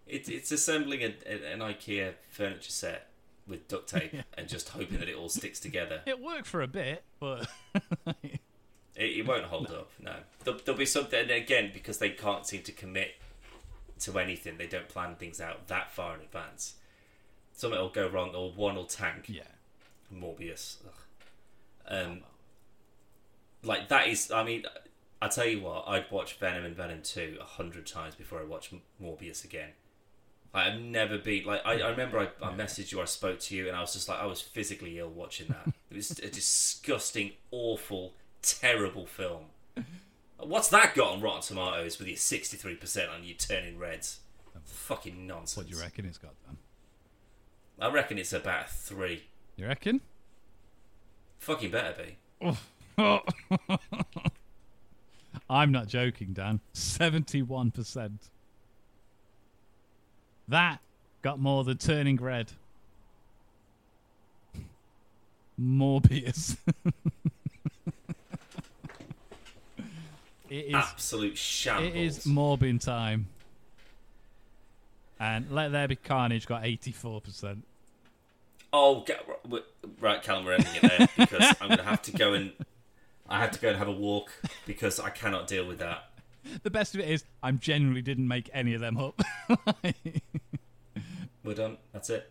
[0.06, 3.08] It's it's assembling a, a, an IKEA furniture set
[3.46, 6.00] with duct tape and just hoping that it all sticks together.
[6.06, 7.46] It worked for a bit, but
[8.24, 8.40] It,
[8.96, 9.90] it won't hold up.
[10.00, 13.16] No, there'll, there'll be something again because they can't seem to commit
[14.00, 14.56] to anything.
[14.56, 16.74] They don't plan things out that far in advance.
[17.52, 19.24] Something will go wrong, or one will tank.
[19.28, 19.42] yeah.
[20.12, 20.78] Morbius.
[20.86, 20.92] Ugh.
[22.06, 22.20] Um,
[23.62, 24.30] like that is.
[24.32, 24.64] I mean,
[25.20, 28.44] I tell you what, I'd watch Venom and Venom Two a hundred times before I
[28.44, 28.72] watch
[29.02, 29.70] Morbius again.
[30.54, 31.60] Like, I've never been like.
[31.64, 34.08] I, I remember I, I messaged you, I spoke to you, and I was just
[34.08, 35.72] like, I was physically ill watching that.
[35.90, 39.46] it was a disgusting, awful, terrible film.
[40.38, 44.20] What's that got on Rotten Tomatoes with your sixty three percent on you turning reds?
[44.64, 45.56] Fucking nonsense.
[45.56, 46.56] What do you reckon it's got then?
[47.80, 49.24] I reckon it's about three.
[49.56, 50.00] You reckon?
[51.38, 51.94] Fucking better
[52.40, 52.52] be.
[53.00, 53.20] Oh.
[55.50, 56.60] I'm not joking, Dan.
[56.74, 58.10] 71%.
[60.48, 60.78] That
[61.22, 62.52] got more than turning red.
[65.60, 66.56] Morbius.
[70.48, 71.94] it is Absolute shambles.
[71.94, 73.26] it is morbin time.
[75.20, 77.58] And Let There Be Carnage got 84%.
[78.72, 79.26] Oh, get,
[80.00, 82.52] right, Callum, we're ending it there because I'm going to have to go and
[83.28, 84.32] I have to go and have a walk
[84.66, 86.10] because I cannot deal with that.
[86.62, 89.20] The best of it is I genuinely didn't make any of them up.
[91.44, 91.76] We're done.
[91.92, 92.30] That's it.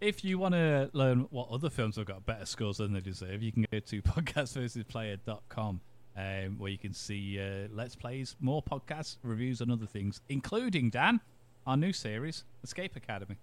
[0.00, 3.42] If you want to learn what other films have got better scores than they deserve,
[3.42, 5.80] you can go to podcastversusplayer.com
[6.16, 10.90] um, where you can see uh, Let's Plays, more podcasts, reviews, and other things, including,
[10.90, 11.20] Dan,
[11.66, 13.36] our new series, Escape Academy,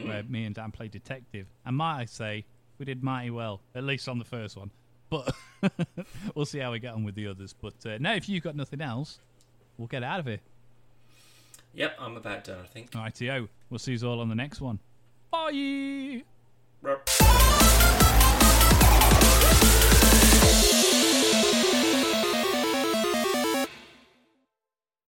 [0.00, 1.46] where me and Dan play detective.
[1.66, 2.44] And might I say,
[2.78, 4.70] we did mighty well, at least on the first one.
[5.10, 5.34] But
[6.34, 7.54] we'll see how we get on with the others.
[7.54, 9.18] But uh, now, if you've got nothing else,
[9.76, 10.40] we'll get out of here.
[11.74, 12.90] Yep, I'm about done, I think.
[12.92, 14.78] Alrighty, We'll see you all on the next one.
[15.30, 16.24] Bye.